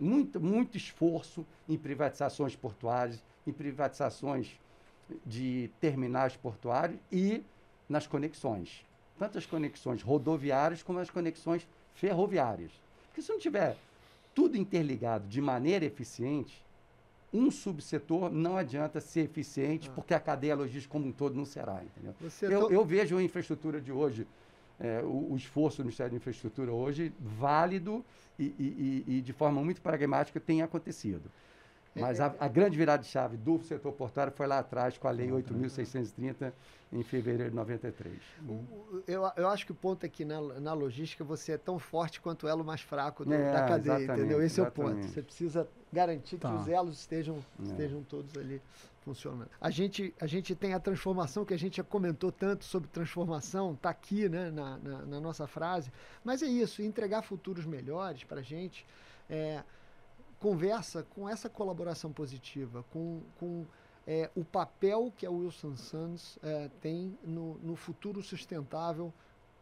[0.00, 4.58] muito, muito esforço em privatizações portuárias, em privatizações
[5.24, 7.42] de terminais portuários e
[7.88, 8.84] nas conexões.
[9.18, 12.72] Tanto as conexões rodoviárias como as conexões ferroviárias.
[13.06, 13.76] Porque se não tiver
[14.34, 16.64] tudo interligado de maneira eficiente,
[17.32, 19.92] um subsetor não adianta ser eficiente, ah.
[19.94, 22.14] porque a cadeia logística como um todo não será, entendeu?
[22.42, 24.26] Eu, eu, vejo a infraestrutura de hoje,
[24.78, 28.04] é, o, o, esforço do Ministério da Infraestrutura hoje, válido
[28.38, 31.30] e, e, e, e de forma muito pragmática tem acontecido.
[31.94, 35.10] Mas a, a, grande virada de chave do setor portuário foi lá atrás, com a
[35.10, 36.52] Lei 8.630,
[36.90, 38.18] em fevereiro de 93.
[39.06, 42.20] Eu, eu acho que o ponto é que na, na logística você é tão forte
[42.20, 44.42] quanto o elo mais fraco do, é, da cadeia, entendeu?
[44.42, 44.90] Esse exatamente.
[44.90, 45.12] é o ponto.
[45.12, 46.48] Você precisa garantir tá.
[46.48, 47.62] que os elos estejam, é.
[47.64, 48.60] estejam todos ali
[49.02, 49.50] funcionando.
[49.60, 53.72] A gente, a gente tem a transformação, que a gente já comentou tanto sobre transformação,
[53.72, 55.92] está aqui né, na, na, na, nossa frase,
[56.24, 58.86] mas é isso, entregar futuros melhores para a gente.
[59.28, 59.62] É,
[60.42, 63.64] conversa com essa colaboração positiva, com, com
[64.04, 69.14] é, o papel que a Wilson Sons é, tem no, no, futuro sustentável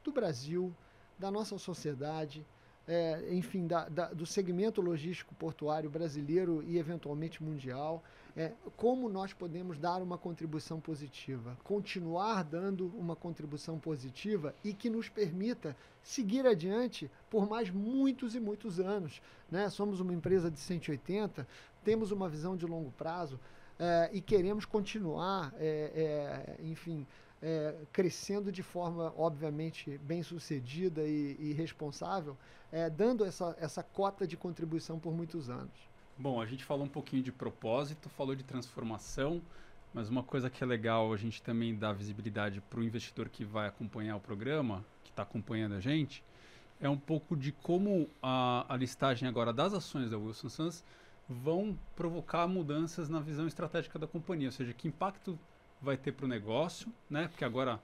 [0.02, 0.74] do Brasil,
[1.18, 2.46] da nossa sociedade,
[2.90, 8.02] é, enfim, da, da, do segmento logístico portuário brasileiro e eventualmente mundial
[8.36, 14.90] é, como nós podemos dar uma contribuição positiva, continuar dando uma contribuição positiva e que
[14.90, 19.22] nos permita seguir adiante por mais muitos e muitos anos.
[19.48, 19.68] Né?
[19.68, 21.46] Somos uma empresa de 180,
[21.84, 23.38] temos uma visão de longo prazo
[23.78, 27.06] é, e queremos continuar, é, é enfim,
[27.42, 32.36] é, crescendo de forma, obviamente, bem sucedida e, e responsável,
[32.70, 35.90] é, dando essa, essa cota de contribuição por muitos anos.
[36.18, 39.40] Bom, a gente falou um pouquinho de propósito, falou de transformação,
[39.92, 43.44] mas uma coisa que é legal a gente também dar visibilidade para o investidor que
[43.44, 46.22] vai acompanhar o programa, que está acompanhando a gente,
[46.80, 50.84] é um pouco de como a, a listagem agora das ações da Wilson Sons
[51.28, 55.38] vão provocar mudanças na visão estratégica da companhia, ou seja, que impacto
[55.80, 57.28] vai ter para o negócio, né?
[57.28, 57.80] Porque agora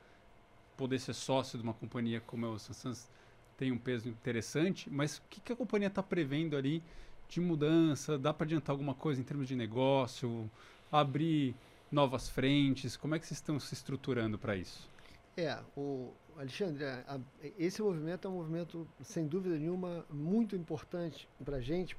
[0.77, 3.09] poder ser sócio de uma companhia como a Wilson Sons
[3.57, 6.83] tem um peso interessante, mas o que, que a companhia está prevendo ali
[7.29, 8.19] de mudança?
[8.19, 10.51] Dá para adiantar alguma coisa em termos de negócio?
[10.93, 11.55] Abrir
[11.91, 12.97] novas frentes?
[12.97, 14.89] Como é que vocês estão se estruturando para isso?
[15.37, 17.19] É, o Alexandre, a,
[17.59, 21.97] esse movimento é um movimento, sem dúvida nenhuma, muito importante para a gente.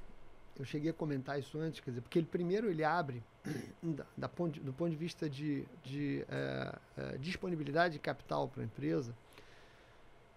[0.58, 3.22] Eu cheguei a comentar isso antes, quer dizer, porque ele primeiro ele abre,
[3.82, 8.62] da, da ponto, do ponto de vista de, de é, é, disponibilidade de capital para
[8.62, 9.14] a empresa,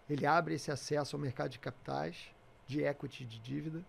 [0.09, 2.31] ele abre esse acesso ao mercado de capitais,
[2.67, 3.83] de equity, de dívida,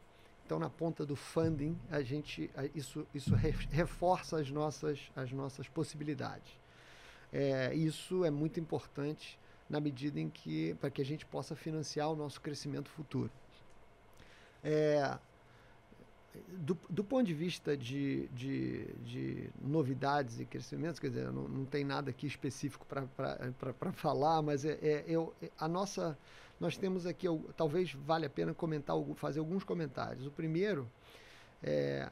[0.44, 3.34] então, na ponta do funding, a gente, isso, isso
[3.70, 6.58] reforça as nossas, as nossas possibilidades.
[7.32, 12.10] É, isso é muito importante na medida em que, para que a gente possa financiar
[12.10, 13.30] o nosso crescimento futuro.
[14.62, 15.18] É,
[16.48, 21.64] do, do ponto de vista de, de, de novidades e crescimentos, quer dizer, não, não
[21.64, 26.16] tem nada aqui específico para falar, mas é, é, eu, a nossa
[26.60, 30.24] nós temos aqui, talvez valha a pena comentar, fazer alguns comentários.
[30.26, 30.88] O primeiro
[31.60, 32.08] é,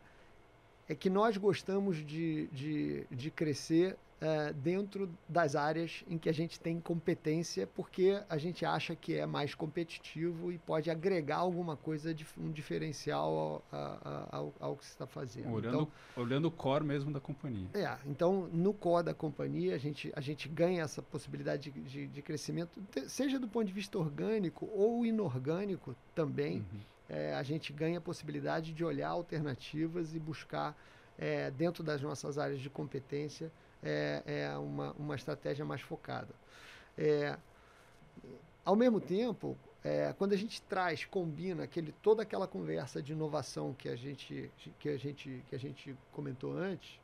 [0.91, 6.33] é que nós gostamos de, de, de crescer é, dentro das áreas em que a
[6.33, 11.77] gente tem competência, porque a gente acha que é mais competitivo e pode agregar alguma
[11.77, 15.53] coisa, de, um diferencial ao, ao, ao que se está fazendo.
[15.53, 17.69] Olhando, então, olhando o core mesmo da companhia.
[17.73, 22.07] É, então no core da companhia a gente, a gente ganha essa possibilidade de, de,
[22.09, 26.57] de crescimento, seja do ponto de vista orgânico ou inorgânico também.
[26.57, 26.81] Uhum.
[27.11, 30.81] É, a gente ganha a possibilidade de olhar alternativas e buscar
[31.19, 33.51] é, dentro das nossas áreas de competência
[33.83, 36.33] é, é uma, uma estratégia mais focada.
[36.97, 37.37] É,
[38.65, 43.75] ao mesmo tempo, é, quando a gente traz, combina aquele, toda aquela conversa de inovação
[43.75, 47.01] que a gente, que a gente, que a gente comentou antes,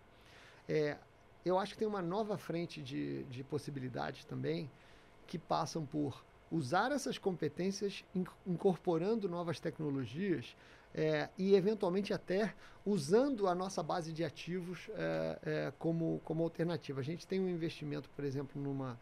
[1.44, 4.70] eu acho que tem uma nova frente de, de possibilidades também
[5.26, 8.04] que passam por usar essas competências
[8.46, 10.56] incorporando novas tecnologias
[10.94, 12.54] é, e eventualmente até
[12.84, 17.00] usando a nossa base de ativos é, é, como, como alternativa.
[17.00, 18.98] A gente tem um investimento, por exemplo, numa,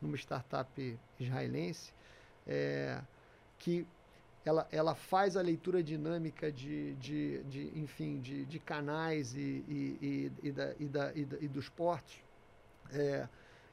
[0.00, 1.92] numa startup israelense
[2.46, 3.00] é,
[3.58, 3.86] que
[4.44, 9.98] ela, ela faz a leitura dinâmica de, de, de enfim, de, de canais e, e,
[10.42, 12.20] e, e, da, e, da, e, da, e dos portos
[12.92, 13.28] é,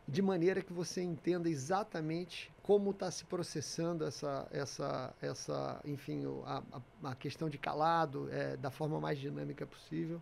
[0.08, 6.62] de maneira que você entenda exatamente como está se processando essa, essa, essa enfim, a,
[7.04, 10.22] a, questão de calado é, da forma mais dinâmica possível.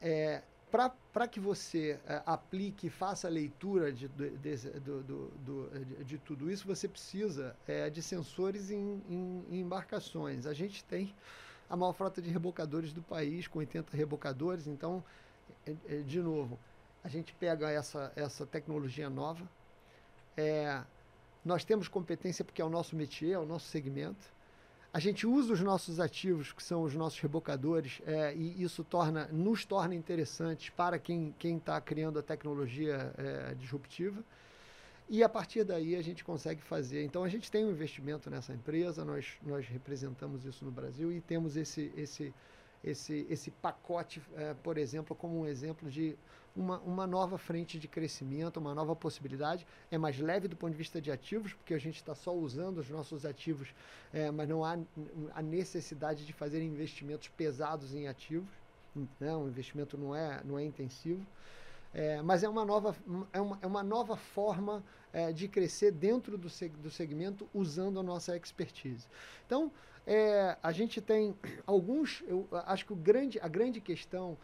[0.00, 6.04] É, para que você é, aplique faça a leitura de, de, de, do, do, do,
[6.04, 10.46] de, tudo isso, você precisa é, de sensores em, em, em, embarcações.
[10.46, 11.14] A gente tem
[11.68, 14.66] a maior frota de rebocadores do país, com 80 rebocadores.
[14.66, 15.02] Então,
[15.66, 16.58] é, é, de novo,
[17.08, 19.48] a gente pega essa, essa tecnologia nova.
[20.36, 20.82] É,
[21.44, 24.38] nós temos competência porque é o nosso métier, é o nosso segmento
[24.92, 29.26] a gente usa os nossos ativos, que são os nossos rebocadores, é, e isso torna,
[29.26, 34.24] nos torna interessantes para quem está criando a tecnologia é, disruptiva.
[35.08, 37.04] E a partir daí a gente consegue fazer.
[37.04, 41.20] Então a gente tem um investimento nessa empresa, nós, nós representamos isso no Brasil e
[41.20, 42.34] temos esse, esse,
[42.82, 46.16] esse, esse pacote, é, por exemplo, como um exemplo de
[46.54, 49.66] uma, uma nova frente de crescimento, uma nova possibilidade.
[49.90, 52.78] É mais leve do ponto de vista de ativos, porque a gente está só usando
[52.78, 53.72] os nossos ativos,
[54.12, 54.76] é, mas não há
[55.34, 58.50] a necessidade de fazer investimentos pesados em ativos.
[59.20, 59.34] Né?
[59.36, 61.24] O investimento não é, não é intensivo.
[61.94, 62.94] É, mas é uma nova,
[63.32, 67.98] é uma, é uma nova forma é, de crescer dentro do, seg do segmento usando
[67.98, 69.06] a nossa expertise.
[69.46, 69.72] Então,
[70.06, 71.34] é, a gente tem
[71.66, 72.22] alguns.
[72.26, 74.36] Eu acho que o grande, a grande questão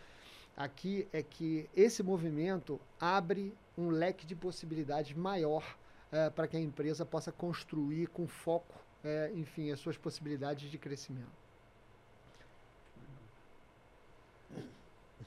[0.56, 5.76] aqui é que esse movimento abre um leque de possibilidades maior
[6.12, 10.78] é, para que a empresa possa construir com foco, é, enfim, as suas possibilidades de
[10.78, 11.44] crescimento.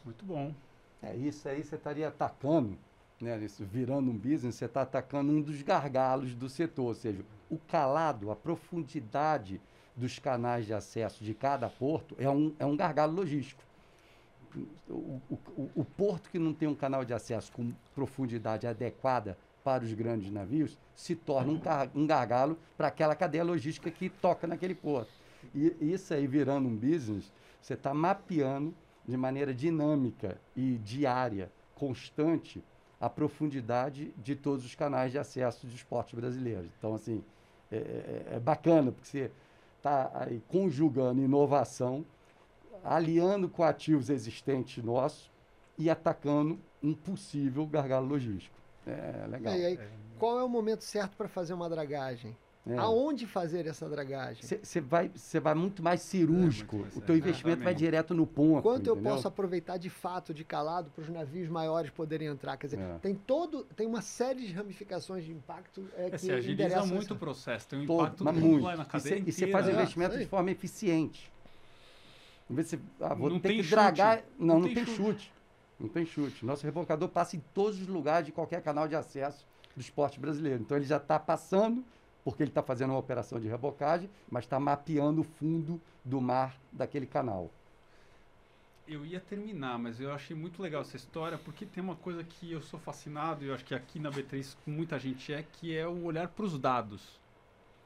[0.06, 0.54] Muito bom.
[1.02, 2.78] É isso aí, você estaria atacando,
[3.22, 7.24] né, isso, virando um business, você está atacando um dos gargalos do setor, ou seja,
[7.50, 9.62] o calado, a profundidade
[9.96, 13.64] dos canais de acesso de cada porto é um, é um gargalo logístico
[14.90, 19.84] o, o, o, porto que não tem um canal de acesso com profundidade adequada para
[19.84, 21.62] os grandes navios se torna um,
[22.02, 25.12] um gargalo para aquela cadeia logística que toca naquele porto.
[25.54, 27.32] E isso aí virando um business,
[27.62, 28.74] você está mapeando
[29.08, 32.64] de maneira dinâmica e diária, constante,
[33.00, 36.70] a profundidade de todos os canais de acesso dos portos brasileiros.
[36.78, 37.24] Então, assim,
[37.72, 39.32] é, é, é bacana, porque você
[39.78, 42.04] está conjugando inovação
[42.84, 45.30] aliando com ativos existentes nossos
[45.78, 48.56] e atacando um possível gargalo logístico.
[48.86, 49.56] É legal.
[49.56, 49.80] E aí,
[50.18, 52.36] qual é o momento certo para fazer uma dragagem?
[52.70, 52.78] É.
[52.78, 54.44] Aonde fazer essa dragagem?
[54.44, 56.76] Você vai, vai muito mais cirúrgico.
[56.76, 58.62] É, muito mais o teu investimento vai direto no ponto.
[58.62, 58.96] Quanto entendeu?
[58.98, 62.58] eu posso aproveitar de fato de calado para os navios maiores poderem entrar?
[62.58, 62.98] Quer dizer, é.
[63.00, 67.18] tem todo, tem uma série de ramificações de impacto é, que se agiliza muito o
[67.18, 67.68] processo.
[67.68, 68.64] Tem um impacto todo, muito.
[68.64, 71.32] lá na cadeia E você faz o investimento de forma eficiente.
[72.50, 74.24] Em vez de você, ah, vou não ter que dragar.
[74.40, 74.96] Não, não, não tem, chute.
[74.96, 75.34] chute.
[75.80, 76.46] Não tem chute.
[76.46, 80.62] Nosso rebocador passa em todos os lugares de qualquer canal de acesso do esporte brasileiro.
[80.62, 81.84] Então ele já está passando,
[82.28, 86.58] porque ele está fazendo uma operação de rebocagem, mas está mapeando o fundo do mar
[86.74, 87.50] daquele canal.
[88.86, 92.52] Eu ia terminar, mas eu achei muito legal essa história, porque tem uma coisa que
[92.52, 95.88] eu sou fascinado, e eu acho que aqui na B3 muita gente é, que é
[95.88, 97.18] o olhar para os dados.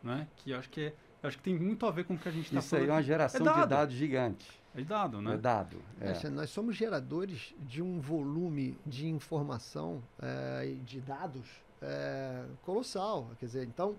[0.01, 0.27] Né?
[0.37, 2.31] Que eu acho que é Acho que tem muito a ver com o que a
[2.31, 2.65] gente está falando.
[2.65, 4.59] Isso aí é uma geração é de dados gigante.
[4.75, 5.35] É dado, né?
[5.35, 5.77] É dado.
[5.99, 6.29] É.
[6.29, 11.47] nós somos geradores de um volume de informação é, e de dados
[11.79, 13.29] é, colossal.
[13.39, 13.95] Quer dizer, então,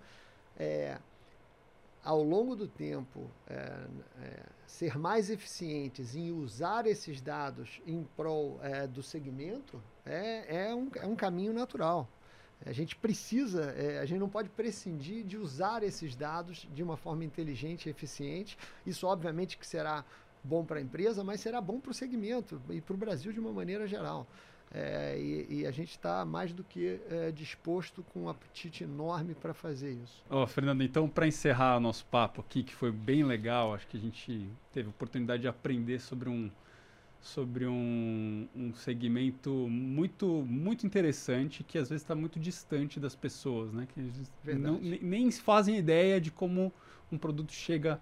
[0.57, 0.97] é,
[2.03, 3.29] ao longo do tempo,
[4.67, 8.59] ser mais eficientes em usar esses dados em prol
[8.93, 12.07] do segmento é, é, um, é um caminho natural.
[12.65, 16.95] A gente precisa, é, a gente não pode prescindir de usar esses dados de uma
[16.95, 18.57] forma inteligente e eficiente.
[18.85, 20.05] Isso, obviamente, que será
[20.43, 23.39] bom para a empresa, mas será bom para o segmento e para o Brasil de
[23.39, 24.25] uma maneira geral.
[24.73, 29.35] É, e, e, a gente está mais do que é, disposto com um apetite enorme
[29.35, 30.23] para fazer isso.
[30.27, 33.97] Oh, Fernando, então para encerrar o nosso papo aqui, que foi bem legal, acho que
[33.97, 36.49] a gente teve a oportunidade de aprender sobre um
[37.21, 43.71] sobre um, um segmento muito muito interessante que às vezes está muito distante das pessoas,
[43.71, 43.87] né?
[43.93, 46.73] Que não, nem fazem ideia de como
[47.11, 48.01] um produto chega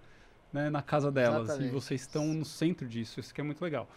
[0.50, 1.68] né, na casa delas Exatamente.
[1.68, 3.20] e vocês estão no centro disso.
[3.20, 3.88] Isso que é muito legal.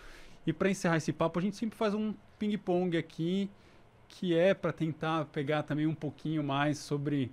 [0.45, 3.49] E para encerrar esse papo, a gente sempre faz um ping-pong aqui
[4.07, 7.31] que é para tentar pegar também um pouquinho mais sobre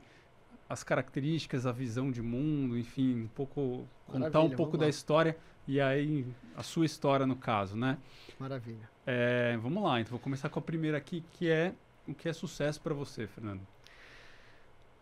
[0.69, 5.37] as características, a visão de mundo, enfim, um pouco Maravilha, contar um pouco da história
[5.69, 6.27] e aí
[6.57, 7.99] a sua história no caso, né?
[8.39, 8.91] Maravilha.
[9.07, 11.75] É, vamos lá, então vou começar com a primeira aqui, que é
[12.09, 13.61] o que é sucesso para você, Fernando.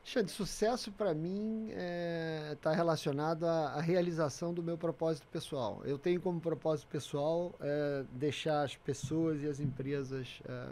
[0.03, 5.83] Xande, sucesso para mim está é, tá relacionado à, à, realização do meu propósito pessoal.
[5.85, 10.69] Eu tenho como propósito pessoal é, deixar as pessoas e as empresas é,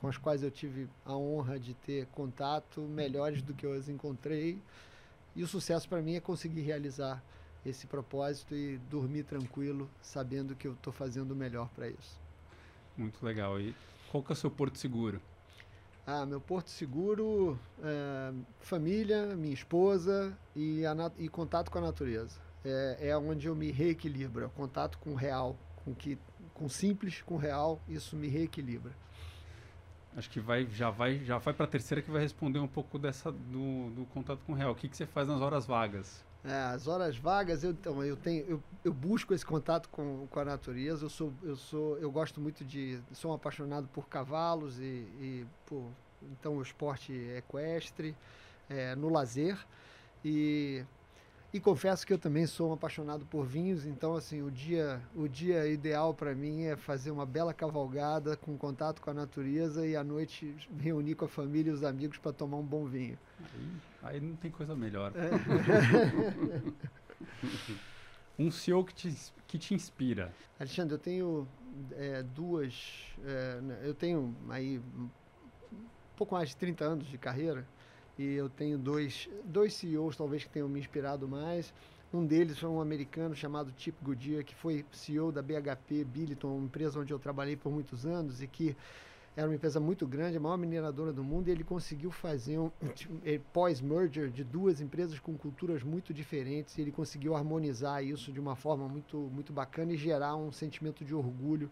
[0.00, 3.88] com as quais eu tive a honra de ter contato melhores do que eu as
[3.88, 4.60] encontrei.
[5.36, 7.22] E o sucesso para mim é conseguir realizar
[7.64, 12.18] esse propósito e dormir tranquilo, sabendo que eu estou fazendo o melhor para isso.
[12.96, 13.60] Muito legal.
[13.60, 13.74] E
[14.10, 15.20] qual que é o seu porto seguro?
[16.12, 20.82] Ah, meu porto seguro, é, família, minha esposa e,
[21.16, 22.36] e contato com a natureza.
[22.64, 26.18] É, é onde eu me reequilibro, é o contato com o real, com que
[26.52, 28.92] com simples, com real, isso me reequilibra.
[30.16, 32.98] Acho que vai, já vai, já vai para a terceira que vai responder um pouco
[32.98, 34.72] dessa do, do contato com o real.
[34.72, 36.24] O que, que você faz nas horas vagas?
[36.42, 40.40] É, as horas vagas, eu, então, eu tenho, eu, eu busco esse contato com, com
[40.40, 41.04] a natureza.
[41.04, 45.46] Eu sou, eu sou, eu gosto muito de, sou um apaixonado por cavalos e, e
[45.66, 45.84] por,
[46.22, 48.16] então o esporte equestre,
[48.68, 49.58] é, no lazer
[50.24, 50.84] e
[51.52, 55.26] e confesso que eu também sou um apaixonado por vinhos, então assim, o dia, o
[55.26, 59.96] dia ideal para mim é fazer uma bela cavalgada com contato com a natureza e
[59.96, 63.18] à noite reunir com a família e os amigos para tomar um bom vinho.
[63.54, 63.70] Aí,
[64.14, 65.12] aí não tem coisa melhor.
[65.16, 65.30] É.
[68.38, 69.16] um CEO que te,
[69.48, 70.32] que te inspira.
[70.58, 71.48] Alexandre, eu tenho
[71.92, 75.08] é, duas, é, né, eu tenho aí um
[76.16, 77.66] pouco mais de 30 anos de carreira
[78.20, 81.72] e eu tenho dois, dois CEOs talvez que tenham me inspirado mais.
[82.12, 86.66] Um deles foi um americano chamado Chip Goodyear, que foi CEO da BHP Billiton, uma
[86.66, 88.76] empresa onde eu trabalhei por muitos anos e que
[89.34, 92.70] era uma empresa muito grande, a maior mineradora do mundo, e ele conseguiu fazer um
[93.54, 98.54] pós-merger de duas empresas com culturas muito diferentes, e ele conseguiu harmonizar isso de uma
[98.54, 101.70] forma muito, muito bacana e gerar um sentimento de orgulho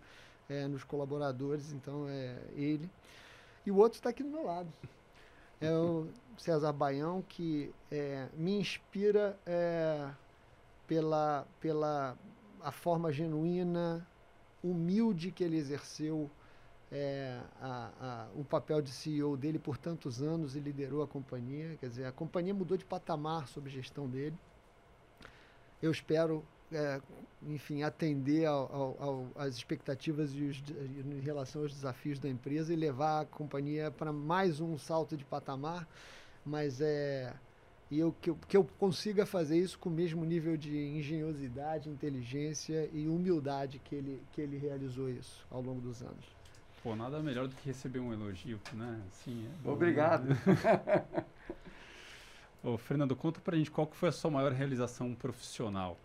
[0.49, 1.73] é, nos colaboradores.
[1.73, 2.89] Então, é ele.
[3.67, 4.73] E o outro está aqui do meu lado.
[5.61, 6.07] É o
[6.37, 10.09] César Baião, que é, me inspira é,
[10.87, 12.17] pela, pela
[12.61, 14.07] a forma genuína,
[14.63, 16.31] humilde que ele exerceu
[16.91, 21.77] é, a, a, o papel de CEO dele por tantos anos e liderou a companhia.
[21.81, 24.37] Quer dizer, a companhia mudou de patamar sob gestão dele.
[25.83, 27.01] Eu espero é,
[27.47, 28.47] enfim, atender
[29.37, 34.13] às expectativas e os, em relação aos desafios da empresa e levar a companhia para
[34.13, 35.89] mais um salto de patamar,
[36.45, 37.33] mas é
[37.91, 41.89] e eu, que, eu, que eu consiga fazer isso com o mesmo nível de engenhosidade,
[41.89, 46.37] inteligência e humildade que ele, que ele realizou isso ao longo dos anos.
[46.83, 49.01] Pô, nada melhor do que receber um elogio, né?
[49.09, 50.29] Assim, é Obrigado.
[52.63, 55.97] Ô, Fernando, conta pra gente qual que foi a sua maior realização profissional.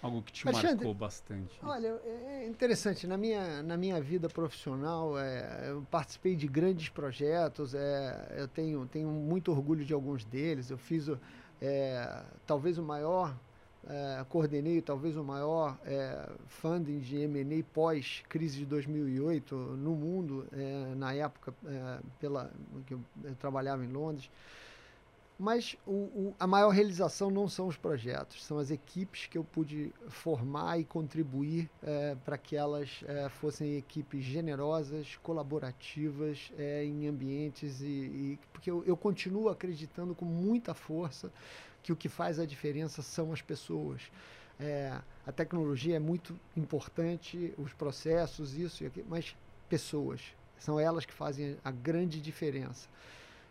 [0.00, 1.58] Algo que te Alexandre, marcou bastante.
[1.62, 3.06] Olha, é, é interessante.
[3.06, 7.74] Na minha, na minha vida profissional, é, eu participei de grandes projetos.
[7.74, 10.70] É, eu tenho, tenho muito orgulho de alguns deles.
[10.70, 11.08] Eu fiz
[11.60, 13.36] é, talvez o maior,
[13.88, 20.94] é, coordenei talvez o maior é, funding de M&A pós-crise de 2008 no mundo, é,
[20.94, 21.52] na época
[22.20, 22.50] pela
[22.86, 24.30] que eu, eu trabalhava em Londres.
[25.38, 29.44] Mas o, o, a maior realização não são os projetos, são as equipes que eu
[29.44, 37.06] pude formar e contribuir é, para que elas é, fossem equipes generosas, colaborativas, é, em
[37.06, 41.32] ambientes e, e porque eu, eu, continuo acreditando com muita força
[41.84, 44.02] que o que faz a diferença são as pessoas.
[44.58, 44.92] É,
[45.24, 49.36] a tecnologia é muito importante, os processos, isso e aquilo, mas
[49.68, 50.20] pessoas
[50.58, 52.88] são elas que fazem a grande diferença.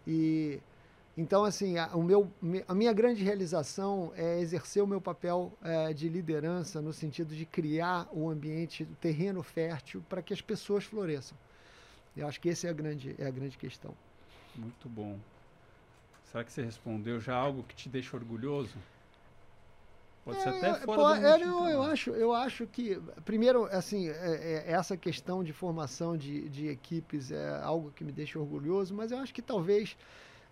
[0.05, 0.59] E
[1.17, 2.31] então, assim, a, o meu,
[2.67, 7.43] a minha grande realização é exercer o meu papel é, de liderança no sentido de
[7.43, 11.35] criar o um ambiente, o terreno fértil para que as pessoas floresçam.
[12.15, 13.95] Eu acho que essa é a grande, é a grande questão.
[14.55, 15.17] Muito bom.
[16.31, 18.75] Será que você respondeu já algo que te deixa orgulhoso?
[20.23, 23.65] Pode é, ser até fora pode, do é, não, eu acho, eu acho que primeiro
[23.65, 24.13] assim é,
[24.67, 29.11] é, essa questão de formação de, de equipes é algo que me deixa orgulhoso, mas
[29.11, 29.95] eu acho que talvez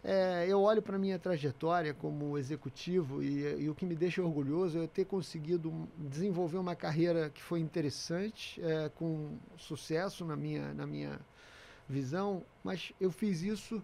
[0.08, 4.80] É, eu olho para minha trajetória como executivo e, e, o que me deixa orgulhoso
[4.84, 10.86] é ter conseguido desenvolver uma carreira que foi interessante, é, com sucesso na minha, na
[10.86, 11.20] minha
[11.90, 13.84] visão, mas eu fiz isso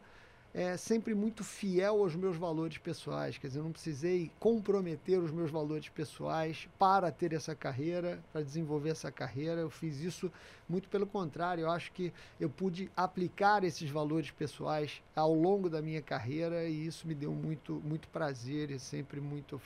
[0.53, 3.37] é, sempre muito fiel aos meus valores pessoais.
[3.37, 8.41] Quer dizer, eu não precisei comprometer os meus valores pessoais para ter essa carreira, para
[8.41, 9.61] desenvolver essa carreira.
[9.61, 10.31] Eu fiz isso
[10.67, 11.61] muito pelo contrário.
[11.61, 16.85] Eu acho que eu pude aplicar esses valores pessoais ao longo da minha carreira e
[16.85, 19.61] isso me deu muito, muito prazer e sempre muito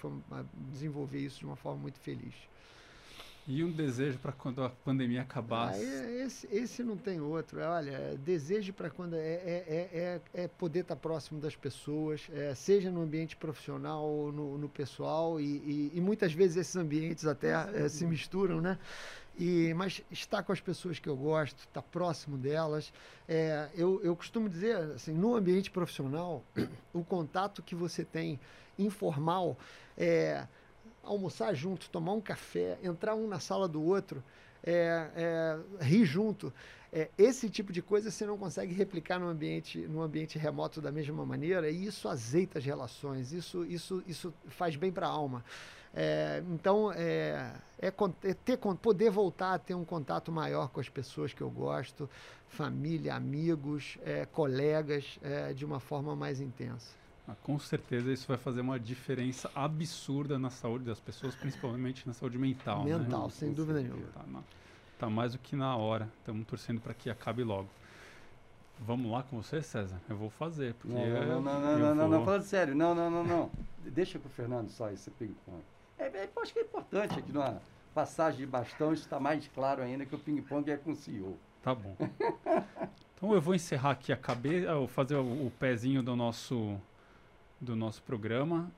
[0.72, 2.34] desenvolver isso de uma forma muito feliz.
[3.48, 5.80] E um desejo para quando a pandemia acabasse?
[5.80, 7.62] Ah, esse, esse não tem outro.
[7.62, 12.90] Olha, desejo para quando é, é, é, é, poder estar próximo das pessoas, é, seja
[12.90, 17.52] no ambiente profissional ou no, no pessoal, e, e, e, muitas vezes esses ambientes até
[17.52, 18.80] é, se misturam, né?
[19.38, 22.92] E, mas estar com as pessoas que eu gosto, estar próximo delas.
[23.28, 26.44] É, eu, eu costumo dizer, assim, no ambiente profissional,
[26.92, 28.40] o contato que você tem
[28.80, 29.56] informal
[29.96, 30.48] é
[31.06, 34.24] almoçar junto, tomar um café, entrar um na sala do outro,
[34.64, 36.52] é, é, rir junto.
[36.92, 40.92] É, esse tipo de coisa você não consegue replicar no ambiente, no ambiente remoto da
[40.92, 45.44] mesma maneira e isso azeita as relações, isso, isso, isso faz bem para a alma.
[45.94, 50.90] É, então, é, é, é, ter, poder voltar a ter um contato maior com as
[50.90, 52.10] pessoas que eu gosto,
[52.50, 57.05] família, amigos, é, colegas, é, de uma forma mais intensa.
[57.28, 62.14] Ah, com certeza isso vai fazer uma diferença absurda na saúde das pessoas, principalmente na
[62.14, 62.84] saúde mental.
[62.84, 62.96] Né?
[62.98, 63.30] Mental, né?
[63.32, 64.00] sem com dúvida certeza.
[64.24, 64.42] nenhuma.
[64.42, 64.46] Tá,
[65.00, 66.08] tá, mais do que na hora.
[66.20, 67.68] Estamos torcendo para que acabe logo.
[68.80, 70.00] Vamos lá com você, César?
[70.08, 70.76] Eu vou fazer.
[70.76, 72.18] Porque não, não, não, não, não, não, vou...
[72.18, 72.76] não, falando sério.
[72.76, 73.52] Não, não, não, não.
[73.84, 75.64] Deixa com o Fernando só esse ping-pong.
[75.98, 77.62] É, é, acho que é importante aqui numa
[77.94, 81.38] passagem de bastão, isso está mais claro ainda que o ping-pong é com o CEO.
[81.64, 81.96] Tá bom.
[83.16, 86.78] então eu vou encerrar aqui a cabeça, fazer o, o pezinho do nosso
[87.66, 88.72] do nosso programa.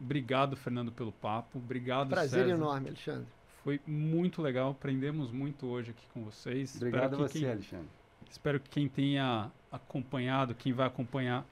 [0.00, 1.58] Obrigado, Fernando, pelo papo.
[1.58, 2.54] Obrigado, Prazer César.
[2.54, 3.26] enorme, Alexandre.
[3.62, 4.72] Foi muito legal.
[4.72, 6.74] Aprendemos muito hoje aqui com vocês.
[6.76, 7.88] Obrigado a você, quem, Alexandre.
[8.28, 11.46] Espero que quem tenha acompanhado, quem vai acompanhar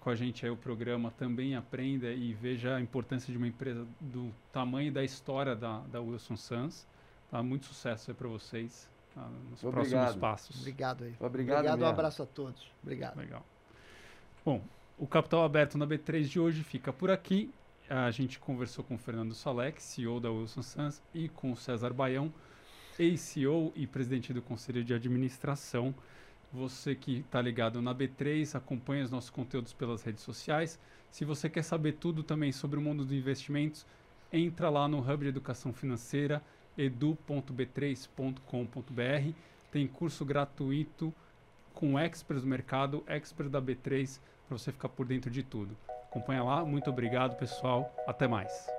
[0.00, 3.86] com a gente aí o programa também aprenda e veja a importância de uma empresa
[4.00, 6.86] do tamanho da história da, da Wilson Sons.
[7.30, 7.42] Tá?
[7.42, 9.22] Muito sucesso aí para vocês tá?
[9.50, 9.90] nos Obrigado.
[9.90, 10.60] próximos passos.
[10.60, 11.14] Obrigado aí.
[11.18, 12.70] Obrigado, Obrigado um abraço a todos.
[12.82, 13.16] Obrigado.
[13.16, 13.44] Legal.
[14.44, 14.62] Bom,
[14.96, 17.50] o Capital Aberto na B3 de hoje fica por aqui.
[17.88, 21.92] A gente conversou com o Fernando Salek, CEO da Wilson Sons, e com o César
[21.92, 22.32] Baião,
[22.98, 25.94] ex-CEO e presidente do Conselho de Administração.
[26.52, 30.78] Você que está ligado na B3, acompanha os nossos conteúdos pelas redes sociais.
[31.10, 33.84] Se você quer saber tudo também sobre o mundo dos investimentos,
[34.32, 36.40] entra lá no Hub de Educação Financeira,
[36.78, 39.32] edu.b3.com.br.
[39.72, 41.12] Tem curso gratuito
[41.72, 45.76] com experts do mercado, experts da B3, para você ficar por dentro de tudo.
[46.10, 48.73] Acompanha lá, muito obrigado pessoal, até mais.